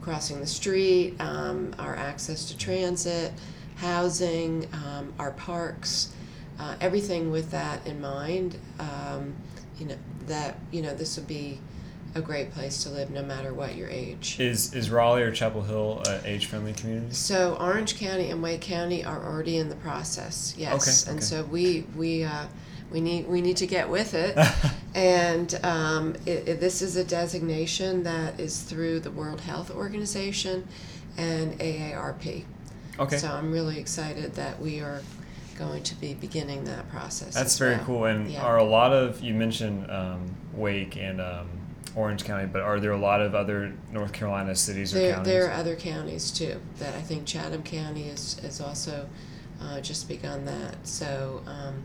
crossing 0.01 0.41
the 0.41 0.47
street, 0.47 1.21
um, 1.21 1.75
our 1.79 1.95
access 1.95 2.47
to 2.47 2.57
transit, 2.57 3.33
housing, 3.77 4.69
um, 4.73 5.13
our 5.19 5.33
parks, 5.33 6.13
uh, 6.59 6.77
everything 6.81 7.31
with 7.31 7.51
that 7.51 7.87
in 7.87 8.01
mind. 8.01 8.57
Um, 8.79 9.35
you 9.79 9.87
know 9.87 9.97
that 10.27 10.57
you 10.71 10.83
know 10.83 10.95
this 10.95 11.17
would 11.17 11.27
be 11.27 11.59
a 12.15 12.21
great 12.21 12.51
place 12.53 12.83
to 12.83 12.89
live 12.89 13.11
no 13.11 13.23
matter 13.23 13.55
what 13.55 13.77
your 13.77 13.89
age. 13.89 14.39
Is 14.41 14.75
is 14.75 14.91
Raleigh 14.91 15.23
or 15.23 15.31
Chapel 15.31 15.63
Hill 15.63 16.03
uh, 16.07 16.19
age 16.25 16.47
friendly 16.47 16.73
community? 16.73 17.15
So 17.15 17.57
Orange 17.61 17.99
County 17.99 18.31
and 18.31 18.43
Wake 18.43 18.61
County 18.61 19.05
are 19.05 19.25
already 19.25 19.57
in 19.59 19.69
the 19.69 19.77
process. 19.77 20.55
Yes, 20.57 21.05
Okay, 21.07 21.11
and 21.13 21.19
okay. 21.21 21.25
so 21.27 21.45
we 21.45 21.85
we 21.97 22.25
uh, 22.25 22.47
we 22.91 23.01
need 23.01 23.29
we 23.29 23.41
need 23.41 23.57
to 23.59 23.67
get 23.67 23.89
with 23.89 24.15
it. 24.15 24.37
and 24.95 25.59
um, 25.63 26.15
it, 26.27 26.49
it, 26.49 26.61
this 26.61 26.83
is 26.83 26.97
a 26.97 27.05
designation 27.05 28.03
that 28.03 28.41
is 28.41 28.63
through 28.63 29.01
the 29.01 29.11
World 29.11 29.41
Health 29.43 29.71
Organization 29.71 30.67
and 31.17 31.59
AARP. 31.61 32.45
Okay. 32.99 33.17
So 33.19 33.29
I'm 33.29 33.53
really 33.53 33.79
excited 33.79 34.35
that 34.35 34.61
we 34.61 34.81
are 34.81 35.01
going 35.57 35.83
to 35.85 35.95
be 35.97 36.15
beginning 36.15 36.65
that 36.65 36.89
process. 36.91 37.35
That's 37.35 37.57
very 37.59 37.77
well. 37.77 37.85
cool. 37.85 38.05
And 38.07 38.31
Yeah. 38.31 38.43
are 38.45 38.57
a 38.57 38.65
lot 38.65 38.93
of 38.93 39.21
you 39.23 39.35
mentioned 39.35 39.91
um, 39.91 40.35
Wake 40.55 40.97
and 40.97 41.21
um, 41.21 41.49
Orange 41.97 42.25
County, 42.25 42.47
but 42.47 42.63
are 42.63 42.79
there 42.81 42.93
a 42.93 42.99
lot 42.99 43.21
of 43.21 43.35
other 43.35 43.73
North 43.93 44.13
Carolina 44.13 44.55
cities 44.55 44.95
or 44.95 44.99
There, 44.99 45.15
counties? 45.15 45.33
there 45.33 45.47
are 45.49 45.53
other 45.53 45.77
counties 45.77 46.31
too. 46.31 46.61
That 46.79 46.95
I 46.95 47.01
think 47.01 47.27
Chatham 47.27 47.63
County 47.63 48.09
is 48.09 48.39
is 48.45 48.61
also 48.61 49.09
uh, 49.61 49.81
just 49.81 50.09
begun 50.09 50.45
that. 50.47 50.77
So 50.87 51.43
um, 51.47 51.83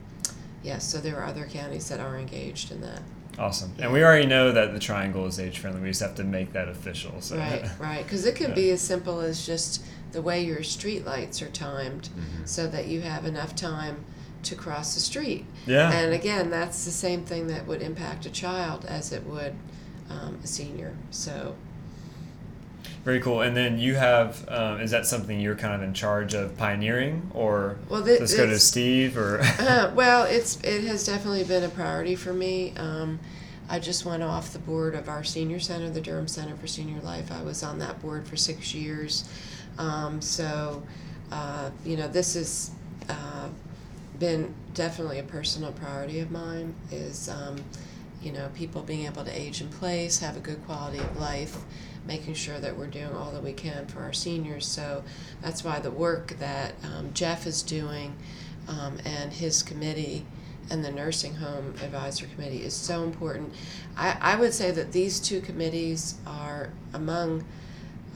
yes, 0.64 0.84
so 0.86 1.00
there 1.00 1.18
are 1.18 1.26
other 1.26 1.46
counties 1.46 1.90
that 1.90 2.00
are 2.00 2.18
engaged 2.18 2.72
in 2.72 2.82
that. 2.82 3.02
Awesome. 3.38 3.74
And 3.80 3.92
we 3.92 4.02
already 4.02 4.26
know 4.28 4.54
that 4.54 4.72
the 4.74 4.80
triangle 4.80 5.26
is 5.26 5.40
age 5.42 5.60
friendly. 5.60 5.82
We 5.82 5.90
just 5.90 6.00
have 6.02 6.16
to 6.16 6.24
make 6.24 6.54
that 6.54 6.70
official. 6.70 7.20
So. 7.20 7.38
Right, 7.38 7.66
right. 7.80 8.04
Because 8.04 8.26
it 8.26 8.36
can 8.38 8.50
Yeah. 8.50 8.56
be 8.56 8.70
as 8.70 8.82
simple 8.82 9.20
as 9.20 9.46
just 9.46 9.84
the 10.14 10.22
way 10.22 10.42
your 10.46 10.64
street 10.64 11.06
lights 11.06 11.42
are 11.42 11.50
timed, 11.50 12.04
Mm-hmm. 12.18 12.46
so 12.46 12.68
that 12.68 12.88
you 12.88 13.02
have 13.02 13.26
enough 13.26 13.54
time 13.54 14.06
to 14.44 14.56
cross 14.56 14.94
the 14.94 15.02
street. 15.02 15.44
Yeah. 15.66 15.92
And 15.92 16.14
again, 16.14 16.50
that's 16.50 16.86
the 16.86 16.92
same 16.92 17.26
thing 17.26 17.48
that 17.48 17.68
would 17.68 17.82
impact 17.82 18.26
a 18.26 18.30
child 18.30 18.86
as 18.86 19.12
it 19.12 19.26
would 19.26 19.54
um, 20.10 20.40
a 20.44 20.48
senior. 20.48 20.96
So 21.12 21.56
Very 23.04 23.20
cool. 23.20 23.42
And 23.42 23.56
then 23.56 23.78
you 23.78 23.96
have, 23.96 24.48
um, 24.50 24.80
is 24.82 24.92
that 24.92 25.06
something 25.06 25.40
you're 25.40 25.56
kind 25.56 25.74
of 25.74 25.82
in 25.82 25.94
charge 25.94 26.34
of 26.34 26.58
pioneering, 26.58 27.30
or 27.34 27.78
Well, 27.90 28.04
does 28.04 28.20
this 28.20 28.36
go 28.36 28.46
to 28.48 28.60
Steve, 28.60 29.18
or? 29.18 29.42
Uh, 29.60 29.92
well, 29.96 30.24
it's 30.24 30.60
it 30.64 30.84
has 30.86 31.06
definitely 31.06 31.44
been 31.44 31.64
a 31.64 31.70
priority 31.70 32.16
for 32.16 32.34
me. 32.34 32.74
Um, 32.78 33.20
I 33.68 33.80
just 33.80 34.06
went 34.06 34.22
off 34.22 34.54
the 34.54 34.60
board 34.60 34.94
of 34.94 35.10
our 35.10 35.24
senior 35.24 35.60
center, 35.60 35.90
the 35.90 36.02
Durham 36.02 36.28
Center 36.28 36.56
for 36.56 36.68
Senior 36.68 37.02
Life. 37.02 37.32
I 37.32 37.42
was 37.42 37.64
on 37.64 37.80
that 37.80 38.00
board 38.02 38.28
for 38.28 38.36
six 38.36 38.76
years. 38.76 39.28
Um, 39.80 40.22
so, 40.22 40.84
uh, 41.32 41.72
you 41.84 41.98
know, 41.98 42.08
this 42.08 42.36
has 42.36 42.72
uh, 43.10 43.50
been 44.20 44.54
definitely 44.76 45.18
a 45.20 45.24
personal 45.24 45.72
priority 45.72 46.20
of 46.20 46.30
mine. 46.32 46.76
Is 46.92 47.28
um, 47.30 47.58
you 48.26 48.32
know 48.32 48.50
people 48.56 48.82
being 48.82 49.06
able 49.06 49.24
to 49.24 49.40
age 49.40 49.62
in 49.62 49.70
place, 49.70 50.20
have 50.20 50.36
a 50.36 50.40
good 50.40 50.66
quality 50.66 50.98
of 50.98 51.18
life, 51.18 51.58
making 52.08 52.34
sure 52.34 52.60
that 52.60 52.76
we're 52.76 52.88
doing 52.88 53.14
all 53.14 53.32
that 53.32 53.44
we 53.44 53.54
can 53.54 53.86
for 53.86 54.02
our 54.02 54.14
seniors. 54.14 54.66
So 54.66 55.04
that's 55.42 55.64
why 55.64 55.80
the 55.80 55.92
work 55.92 56.36
that 56.40 56.74
um, 56.84 57.12
Jeff 57.14 57.46
is 57.46 57.62
doing 57.62 58.16
um, 58.68 58.98
and 59.06 59.32
his 59.32 59.62
committee 59.64 60.26
and 60.72 60.84
the 60.84 60.92
nursing 60.92 61.36
home 61.36 61.76
advisory 61.84 62.28
committee 62.34 62.64
is 62.64 62.74
so 62.74 63.04
important. 63.04 63.54
I, 63.96 64.18
I 64.20 64.36
would 64.36 64.54
say 64.54 64.72
that 64.72 64.92
these 64.92 65.20
two 65.20 65.40
committees 65.42 66.16
are 66.26 66.72
among 66.94 67.46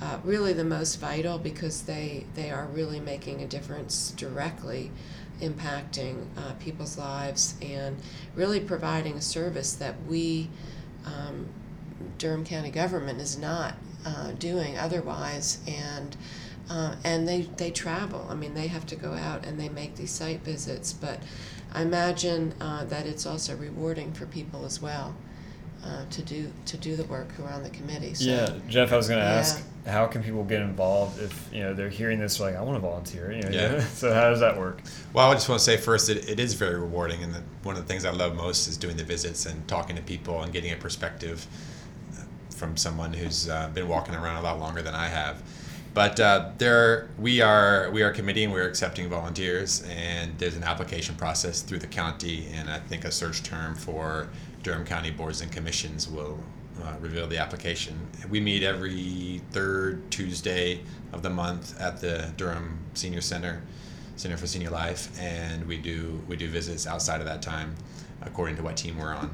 uh, 0.01 0.17
really 0.23 0.53
the 0.53 0.63
most 0.63 0.95
vital 0.95 1.37
because 1.37 1.83
they 1.83 2.25
they 2.35 2.49
are 2.49 2.65
really 2.67 2.99
making 2.99 3.41
a 3.41 3.47
difference 3.47 4.11
directly 4.11 4.91
impacting 5.41 6.25
uh, 6.37 6.53
people's 6.59 6.97
lives 6.97 7.55
and 7.61 7.97
really 8.35 8.59
providing 8.59 9.15
a 9.15 9.21
service 9.21 9.73
that 9.73 9.95
we 10.07 10.49
um, 11.05 11.47
Durham 12.17 12.45
County 12.45 12.71
government 12.71 13.19
is 13.19 13.37
not 13.37 13.75
uh, 14.05 14.31
doing 14.31 14.77
otherwise 14.77 15.59
and 15.67 16.15
uh, 16.69 16.95
and 17.03 17.27
they, 17.27 17.41
they 17.57 17.71
travel. 17.71 18.27
I 18.29 18.35
mean, 18.35 18.53
they 18.53 18.67
have 18.67 18.85
to 18.87 18.95
go 18.95 19.13
out 19.13 19.43
and 19.43 19.59
they 19.59 19.69
make 19.69 19.95
these 19.95 20.11
site 20.11 20.41
visits. 20.41 20.93
But 20.93 21.19
I 21.73 21.81
imagine 21.81 22.53
uh, 22.61 22.85
that 22.85 23.07
it's 23.07 23.25
also 23.25 23.55
rewarding 23.55 24.13
for 24.13 24.27
people 24.27 24.65
as 24.65 24.79
well 24.79 25.15
uh, 25.83 26.05
to 26.11 26.21
do 26.21 26.51
to 26.65 26.77
do 26.77 26.95
the 26.95 27.05
work 27.05 27.31
who 27.31 27.43
are 27.43 27.51
on 27.51 27.63
the 27.63 27.69
committee. 27.71 28.13
So, 28.13 28.29
yeah, 28.29 28.53
Jeff, 28.67 28.93
I 28.93 28.97
was 28.97 29.07
going 29.07 29.19
to 29.19 29.25
Yeah. 29.25 29.39
ask, 29.39 29.63
how 29.85 30.07
can 30.07 30.23
people 30.23 30.43
get 30.43 30.61
involved 30.61 31.19
if 31.21 31.49
you 31.53 31.61
know 31.61 31.73
they're 31.73 31.89
hearing 31.89 32.19
this 32.19 32.39
like 32.39 32.55
I 32.55 32.61
want 32.61 32.75
to 32.75 32.79
volunteer? 32.79 33.31
You 33.31 33.41
know, 33.43 33.49
Yeah. 33.49 33.83
so 33.93 34.13
how 34.13 34.29
does 34.29 34.39
that 34.39 34.57
work? 34.57 34.81
Well, 35.13 35.29
I 35.29 35.33
just 35.33 35.49
want 35.49 35.59
to 35.59 35.65
say 35.65 35.77
first, 35.77 36.09
it, 36.09 36.29
it 36.29 36.39
is 36.39 36.53
very 36.53 36.79
rewarding, 36.79 37.23
and 37.23 37.33
the, 37.33 37.41
one 37.63 37.75
of 37.75 37.81
the 37.81 37.87
things 37.87 38.05
I 38.05 38.11
love 38.11 38.35
most 38.35 38.67
is 38.67 38.77
doing 38.77 38.97
the 38.97 39.03
visits 39.03 39.45
and 39.45 39.67
talking 39.67 39.95
to 39.95 40.01
people 40.01 40.41
and 40.41 40.51
getting 40.51 40.71
a 40.71 40.75
perspective 40.75 41.45
uh, 42.13 42.23
from 42.55 42.77
someone 42.77 43.13
who's 43.13 43.49
uh, 43.49 43.69
been 43.73 43.87
walking 43.87 44.15
around 44.15 44.37
a 44.37 44.41
lot 44.41 44.59
longer 44.59 44.81
than 44.81 44.95
I 44.95 45.07
have. 45.07 45.41
But 45.93 46.19
uh, 46.19 46.51
there, 46.57 47.09
we 47.17 47.41
are 47.41 47.89
we 47.91 48.03
are 48.03 48.11
a 48.11 48.13
committee 48.13 48.43
and 48.43 48.53
we're 48.53 48.67
accepting 48.67 49.09
volunteers, 49.09 49.83
and 49.89 50.37
there's 50.37 50.55
an 50.55 50.63
application 50.63 51.15
process 51.15 51.61
through 51.61 51.79
the 51.79 51.87
county, 51.87 52.47
and 52.53 52.69
I 52.69 52.79
think 52.79 53.05
a 53.05 53.11
search 53.11 53.43
term 53.43 53.75
for 53.75 54.29
Durham 54.61 54.85
County 54.85 55.09
boards 55.09 55.41
and 55.41 55.51
commissions 55.51 56.07
will 56.07 56.39
uh, 56.81 56.95
reveal 56.99 57.27
the 57.27 57.37
application. 57.37 57.99
We 58.29 58.39
meet 58.39 58.63
every 58.63 59.41
third 59.51 60.09
Tuesday 60.11 60.81
of 61.13 61.21
the 61.21 61.29
month 61.29 61.79
at 61.79 62.01
the 62.01 62.31
Durham 62.37 62.79
Senior 62.93 63.21
Center. 63.21 63.61
Center 64.15 64.35
for 64.35 64.47
Senior 64.47 64.69
Life, 64.69 65.17
and 65.17 65.65
we 65.65 65.77
do 65.77 66.21
we 66.27 66.35
do 66.35 66.49
visits 66.49 66.85
outside 66.85 67.21
of 67.21 67.27
that 67.27 67.41
time, 67.41 67.73
according 68.21 68.57
to 68.57 68.63
what 68.63 68.75
team 68.75 68.97
we're 68.97 69.13
on. 69.13 69.33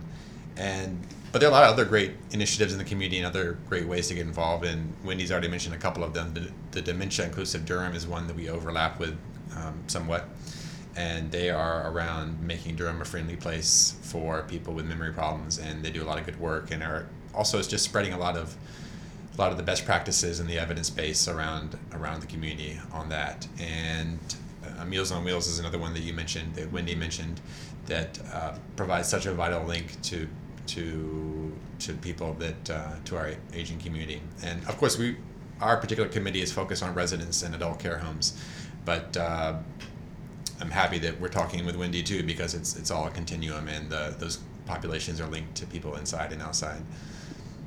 And 0.58 1.00
but 1.32 1.40
there 1.40 1.50
are 1.50 1.52
a 1.52 1.56
lot 1.56 1.64
of 1.64 1.72
other 1.72 1.86
great 1.86 2.12
initiatives 2.32 2.72
in 2.72 2.78
the 2.78 2.86
community 2.86 3.18
and 3.18 3.26
other 3.26 3.58
great 3.68 3.88
ways 3.88 4.08
to 4.08 4.14
get 4.14 4.26
involved. 4.26 4.64
And 4.64 4.94
Wendy's 5.04 5.32
already 5.32 5.48
mentioned 5.48 5.76
a 5.76 5.78
couple 5.78 6.04
of 6.04 6.14
them. 6.14 6.34
The, 6.34 6.52
the 6.72 6.82
Dementia 6.82 7.26
Inclusive 7.26 7.66
Durham 7.66 7.94
is 7.94 8.08
one 8.08 8.28
that 8.28 8.36
we 8.36 8.48
overlap 8.48 9.00
with 9.00 9.18
um, 9.58 9.84
somewhat, 9.88 10.30
and 10.96 11.32
they 11.32 11.50
are 11.50 11.92
around 11.92 12.40
making 12.42 12.76
Durham 12.76 13.02
a 13.02 13.06
friendly 13.06 13.36
place 13.36 13.96
for 14.02 14.44
people 14.44 14.74
with 14.74 14.86
memory 14.86 15.14
problems, 15.14 15.58
and 15.58 15.84
they 15.84 15.90
do 15.92 16.04
a 16.04 16.06
lot 16.06 16.20
of 16.20 16.26
good 16.26 16.40
work 16.40 16.72
and 16.72 16.84
are 16.84 17.08
also 17.36 17.60
it's 17.60 17.68
just 17.68 17.84
spreading 17.84 18.14
a 18.14 18.18
lot 18.18 18.38
of 18.38 18.56
a 19.38 19.42
lot 19.42 19.52
of 19.52 19.58
the 19.58 19.64
best 19.64 19.86
practices 19.86 20.40
and 20.40 20.50
the 20.50 20.58
evidence 20.58 20.90
base 20.90 21.28
around 21.28 21.78
around 21.94 22.22
the 22.22 22.28
community 22.28 22.80
on 22.94 23.10
that. 23.10 23.48
And 23.60 24.20
uh, 24.80 24.86
Meals 24.86 25.12
on 25.12 25.24
Wheels 25.24 25.48
is 25.48 25.60
another 25.60 25.78
one 25.78 25.94
that 25.94 26.02
you 26.02 26.14
mentioned, 26.14 26.56
that 26.56 26.72
Wendy 26.72 26.96
mentioned, 26.96 27.42
that 27.88 28.20
uh, 28.34 28.58
provides 28.76 29.08
such 29.08 29.26
a 29.26 29.34
vital 29.34 29.64
link 29.64 30.02
to 30.04 30.28
to 30.68 31.54
to 31.80 31.94
people 31.96 32.34
that 32.36 32.70
uh, 32.70 32.92
to 33.06 33.18
our 33.18 33.34
aging 33.54 33.80
community. 33.80 34.22
And 34.44 34.66
of 34.68 34.78
course, 34.78 34.98
we 34.98 35.18
our 35.62 35.78
particular 35.78 36.10
committee 36.10 36.42
is 36.42 36.52
focused 36.52 36.84
on 36.84 36.94
residents 36.94 37.44
and 37.44 37.56
adult 37.56 37.80
care 37.80 38.00
homes, 38.00 38.42
but. 38.86 39.16
Uh, 39.16 39.56
I'm 40.58 40.72
happy 40.72 41.00
that 41.00 41.20
we're 41.20 41.28
talking 41.28 41.66
with 41.66 41.76
Wendy 41.76 42.02
too 42.02 42.24
because 42.24 42.54
it's 42.54 42.78
it's 42.78 42.90
all 42.90 43.08
a 43.08 43.12
continuum 43.12 43.68
and 43.68 43.90
the, 43.90 44.16
those 44.18 44.40
populations 44.66 45.20
are 45.20 45.28
linked 45.28 45.56
to 45.56 45.66
people 45.66 45.98
inside 45.98 46.32
and 46.32 46.42
outside. 46.42 46.82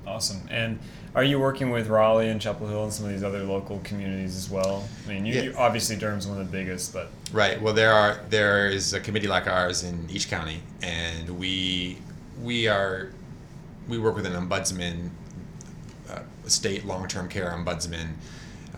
Awesome. 0.09 0.41
And 0.51 0.79
are 1.15 1.23
you 1.23 1.39
working 1.39 1.71
with 1.71 1.89
Raleigh 1.89 2.29
and 2.31 2.41
Chapel 2.41 2.67
Hill 2.67 2.85
and 2.85 2.93
some 2.93 3.05
of 3.07 3.13
these 3.13 3.23
other 3.23 3.45
local 3.45 3.79
communities 3.85 4.37
as 4.37 4.51
well? 4.51 4.89
I 5.07 5.09
mean, 5.09 5.27
you, 5.27 5.35
Yeah. 5.35 5.43
you 5.43 5.55
obviously 5.57 5.97
Durham's 5.97 6.27
one 6.27 6.41
of 6.41 6.47
the 6.47 6.53
biggest, 6.53 6.93
but 6.93 7.11
Right. 7.33 7.61
Well, 7.61 7.75
there 7.75 7.93
are 7.93 8.21
there 8.31 8.69
is 8.69 8.95
a 8.95 9.01
committee 9.01 9.29
like 9.29 9.47
ours 9.47 9.85
in 9.85 10.09
each 10.11 10.29
county, 10.29 10.63
and 10.83 11.39
we 11.39 11.99
we 12.43 12.69
are 12.69 13.11
we 13.87 13.99
work 13.99 14.17
with 14.17 14.27
an 14.27 14.33
ombudsman, 14.33 15.11
uh, 16.11 16.21
state 16.47 16.85
long 16.85 17.07
term 17.07 17.29
care 17.29 17.51
ombudsman. 17.51 18.09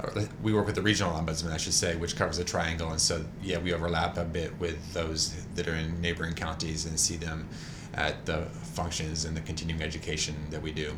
or 0.02 0.12
We 0.42 0.52
work 0.52 0.66
with 0.66 0.74
the 0.74 0.82
regional 0.82 1.12
ombudsman, 1.12 1.52
I 1.52 1.56
should 1.58 1.74
say, 1.74 1.94
which 1.96 2.16
covers 2.16 2.38
the 2.38 2.44
triangle, 2.44 2.90
and 2.90 3.00
so 3.00 3.24
yeah, 3.42 3.58
we 3.58 3.72
overlap 3.72 4.18
a 4.18 4.24
bit 4.24 4.58
with 4.58 4.92
those 4.92 5.34
that 5.54 5.68
are 5.68 5.74
in 5.74 6.00
neighboring 6.00 6.34
counties 6.34 6.86
and 6.86 6.98
see 6.98 7.16
them 7.16 7.48
at 7.94 8.24
the 8.24 8.42
functions 8.74 9.24
and 9.24 9.36
the 9.36 9.40
continuing 9.40 9.82
education 9.82 10.34
that 10.50 10.62
we 10.62 10.70
do. 10.72 10.92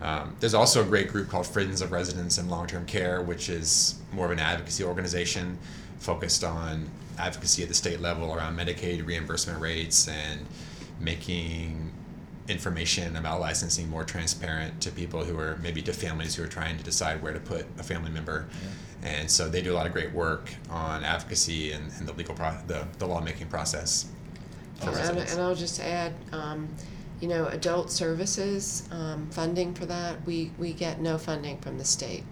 Um, 0.00 0.34
there's 0.40 0.54
also 0.54 0.82
a 0.82 0.86
great 0.86 1.08
group 1.08 1.28
called 1.28 1.46
Friends 1.46 1.82
of 1.82 1.92
Residents 1.92 2.38
in 2.38 2.48
Long 2.48 2.66
Term 2.66 2.86
Care, 2.86 3.20
which 3.20 3.48
is 3.48 4.00
more 4.12 4.26
of 4.26 4.32
an 4.32 4.38
advocacy 4.38 4.82
organization 4.84 5.58
focused 5.98 6.42
on 6.42 6.88
advocacy 7.18 7.62
at 7.62 7.68
the 7.68 7.74
state 7.74 8.00
level 8.00 8.34
around 8.34 8.56
Medicaid 8.56 9.06
reimbursement 9.06 9.60
rates 9.60 10.08
and 10.08 10.46
making 10.98 11.92
information 12.48 13.16
about 13.16 13.40
licensing 13.40 13.88
more 13.90 14.02
transparent 14.02 14.80
to 14.80 14.90
people 14.90 15.24
who 15.24 15.38
are 15.38 15.58
maybe 15.62 15.82
to 15.82 15.92
families 15.92 16.34
who 16.34 16.42
are 16.42 16.48
trying 16.48 16.76
to 16.78 16.82
decide 16.82 17.22
where 17.22 17.32
to 17.32 17.38
put 17.40 17.66
a 17.78 17.82
family 17.82 18.10
member. 18.10 18.48
And 19.02 19.30
so 19.30 19.48
they 19.48 19.62
do 19.62 19.72
a 19.72 19.76
lot 19.76 19.86
of 19.86 19.92
great 19.92 20.12
work 20.12 20.50
on 20.70 21.04
advocacy 21.04 21.72
and, 21.72 21.90
and 21.98 22.08
the 22.08 22.12
legal 22.14 22.34
pro- 22.34 22.58
the, 22.66 22.86
the 22.98 23.06
lawmaking 23.06 23.48
process 23.48 24.06
for 24.76 24.88
And, 24.88 24.96
residents. 24.96 25.32
and 25.34 25.42
I'll 25.42 25.54
just 25.54 25.78
add, 25.80 26.14
um, 26.32 26.68
you 27.20 27.28
know, 27.28 27.46
adult 27.46 27.90
services 27.90 28.88
um, 28.90 29.28
funding 29.30 29.74
for 29.74 29.86
that, 29.86 30.24
we, 30.26 30.50
we 30.58 30.72
get 30.72 31.00
no 31.00 31.18
funding 31.18 31.58
from 31.58 31.78
the 31.78 31.84
state. 31.84 32.24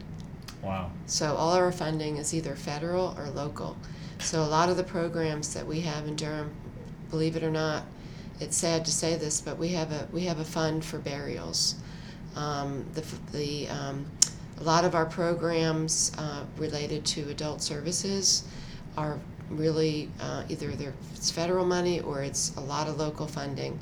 Wow. 0.63 0.91
So 1.07 1.35
all 1.35 1.53
our 1.53 1.71
funding 1.71 2.17
is 2.17 2.35
either 2.35 2.57
federal 2.57 3.15
or 3.19 3.29
local. 3.31 3.77
So 4.19 4.43
a 4.43 4.47
lot 4.47 4.69
of 4.69 4.77
the 4.77 4.85
programs 4.85 5.55
that 5.55 5.67
we 5.67 5.81
have 5.83 6.07
in 6.07 6.17
Durham, 6.17 6.51
believe 7.11 7.37
it 7.37 7.43
or 7.43 7.51
not, 7.51 7.85
it's 8.41 8.57
sad 8.57 8.85
to 8.85 8.91
say 8.91 9.17
this, 9.17 9.41
but 9.41 9.59
we 9.59 9.69
have 9.69 9.93
a 9.93 10.09
we 10.13 10.23
have 10.23 10.39
a 10.39 10.45
fund 10.45 10.85
for 10.85 10.99
burials. 10.99 11.77
Um, 12.37 12.85
the 12.95 13.05
the 13.33 13.69
um, 13.69 14.07
a 14.61 14.63
lot 14.63 14.85
of 14.85 14.95
our 14.95 15.07
programs 15.07 16.13
uh, 16.19 16.45
related 16.57 17.05
to 17.07 17.29
adult 17.31 17.63
services 17.63 18.45
are 18.97 19.19
really 19.51 20.11
uh, 20.21 20.45
either 20.49 20.71
it's 21.15 21.31
federal 21.31 21.65
money 21.65 22.01
or 22.01 22.23
it's 22.23 22.55
a 22.57 22.61
lot 22.61 22.89
of 22.89 22.99
local 22.99 23.27
funding 23.27 23.79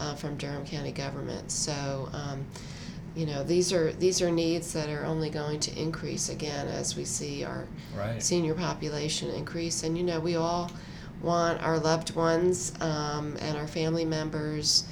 uh, 0.00 0.14
from 0.14 0.36
Durham 0.36 0.64
County 0.64 0.92
government. 0.92 1.50
So. 1.50 2.08
Um, 2.12 2.46
you 3.14 3.26
know 3.26 3.44
these 3.44 3.72
are 3.72 3.92
these 3.92 4.20
are 4.20 4.30
needs 4.30 4.72
that 4.72 4.88
are 4.88 5.04
only 5.04 5.30
going 5.30 5.60
to 5.60 5.80
increase 5.80 6.28
again 6.28 6.66
as 6.66 6.96
we 6.96 7.04
see 7.04 7.44
our 7.44 7.64
right. 7.96 8.20
senior 8.20 8.54
population 8.54 9.30
increase 9.30 9.84
and 9.84 9.96
you 9.96 10.02
know 10.02 10.18
we 10.18 10.34
all 10.34 10.70
want 11.22 11.62
our 11.62 11.78
loved 11.78 12.14
ones 12.14 12.72
um, 12.80 13.36
and 13.40 13.56
our 13.56 13.68
family 13.68 14.04
members 14.04 14.84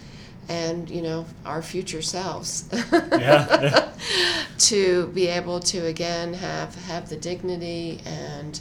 and 0.49 0.89
you 0.89 1.03
know 1.03 1.25
our 1.45 1.63
future 1.63 2.03
selves 2.03 2.69
yeah. 2.93 3.93
to 4.59 5.09
be 5.09 5.27
able 5.27 5.59
to 5.61 5.87
again 5.87 6.33
have 6.33 6.75
have 6.87 7.09
the 7.09 7.17
dignity 7.17 8.01
and 8.07 8.61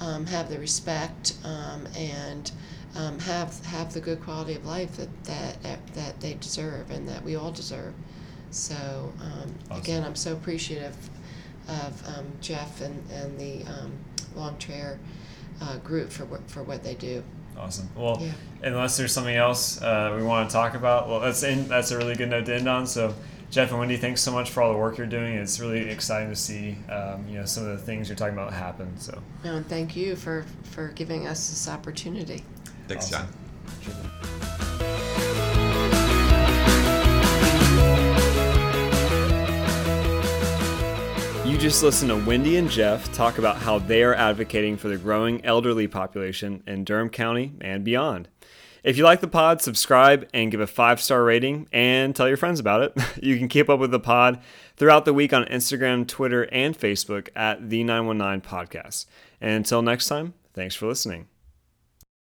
um, 0.00 0.26
have 0.26 0.48
the 0.48 0.58
respect 0.58 1.34
um, 1.44 1.86
and 1.96 2.50
um, 2.96 3.18
have 3.20 3.64
have 3.66 3.92
the 3.92 4.00
good 4.00 4.22
quality 4.22 4.54
of 4.54 4.66
life 4.66 4.96
that, 4.96 5.24
that 5.24 5.86
that 5.94 6.20
they 6.20 6.34
deserve 6.34 6.90
and 6.90 7.08
that 7.08 7.22
we 7.24 7.36
all 7.36 7.50
deserve. 7.50 7.94
So 8.50 9.12
um, 9.20 9.54
awesome. 9.70 9.82
again, 9.82 10.04
I'm 10.04 10.16
so 10.16 10.32
appreciative 10.34 10.94
of 11.68 12.08
um, 12.08 12.26
Jeff 12.40 12.80
and 12.80 13.02
and 13.10 13.38
the 13.38 13.64
um, 13.64 13.92
Long 14.36 14.58
Trail 14.58 14.98
uh, 15.60 15.78
group 15.78 16.10
for 16.10 16.24
what 16.26 16.48
for 16.50 16.62
what 16.62 16.82
they 16.82 16.94
do. 16.94 17.22
Awesome. 17.56 17.88
Well, 17.94 18.18
Yeah. 18.20 18.32
unless 18.62 18.96
there's 18.96 19.12
something 19.12 19.36
else 19.36 19.80
uh, 19.82 20.14
we 20.16 20.22
want 20.24 20.48
to 20.48 20.52
talk 20.54 20.74
about, 20.74 21.06
well, 21.06 21.20
that's 21.20 21.42
in, 21.42 21.68
that's 21.68 21.90
a 21.90 21.98
really 21.98 22.14
good 22.14 22.30
note 22.30 22.46
to 22.46 22.54
end 22.54 22.66
on. 22.66 22.86
So, 22.86 23.14
Jeff 23.50 23.68
and 23.70 23.78
Wendy, 23.78 23.98
thanks 23.98 24.22
so 24.22 24.32
much 24.32 24.50
for 24.50 24.62
all 24.62 24.72
the 24.72 24.78
work 24.78 24.96
you're 24.96 25.06
doing. 25.06 25.34
It's 25.34 25.60
really 25.60 25.90
exciting 25.90 26.30
to 26.30 26.34
see, 26.34 26.78
um, 26.90 27.26
you 27.28 27.38
know, 27.38 27.44
some 27.44 27.66
of 27.66 27.78
the 27.78 27.84
things 27.84 28.08
you're 28.08 28.16
talking 28.16 28.32
about 28.32 28.54
happen. 28.54 28.98
So, 28.98 29.20
No, 29.44 29.56
and 29.56 29.68
thank 29.68 29.94
you 29.94 30.16
for 30.16 30.44
for 30.64 30.88
giving 30.88 31.26
us 31.26 31.50
this 31.50 31.68
opportunity. 31.68 32.42
Thanks, 32.92 33.12
Awesome. 33.12 33.26
John. 33.26 34.42
You 41.44 41.58
just 41.58 41.82
listened 41.82 42.08
to 42.10 42.16
Wendy 42.16 42.56
and 42.56 42.70
Jeff 42.70 43.12
talk 43.12 43.38
about 43.38 43.56
how 43.56 43.78
they 43.78 44.02
are 44.04 44.14
advocating 44.14 44.76
for 44.76 44.88
the 44.88 44.96
growing 44.96 45.44
elderly 45.44 45.86
population 45.88 46.62
in 46.66 46.84
Durham 46.84 47.10
County 47.10 47.52
and 47.60 47.84
beyond. 47.84 48.28
If 48.84 48.96
you 48.96 49.04
like 49.04 49.20
the 49.20 49.28
pod, 49.28 49.60
subscribe 49.60 50.28
and 50.32 50.50
give 50.50 50.60
a 50.60 50.66
five 50.66 51.00
star 51.00 51.22
rating 51.24 51.68
and 51.72 52.14
tell 52.16 52.28
your 52.28 52.36
friends 52.36 52.58
about 52.60 52.82
it. 52.82 53.04
You 53.22 53.36
can 53.38 53.48
keep 53.48 53.68
up 53.68 53.80
with 53.80 53.90
the 53.90 54.00
pod 54.00 54.40
throughout 54.76 55.04
the 55.04 55.12
week 55.12 55.32
on 55.32 55.44
Instagram, 55.46 56.06
Twitter, 56.06 56.44
and 56.52 56.78
Facebook 56.78 57.28
at 57.36 57.68
the 57.68 57.84
919 57.84 58.40
Podcast. 58.48 59.06
And 59.40 59.52
until 59.52 59.82
next 59.82 60.06
time, 60.08 60.34
thanks 60.54 60.74
for 60.74 60.86
listening. 60.86 61.26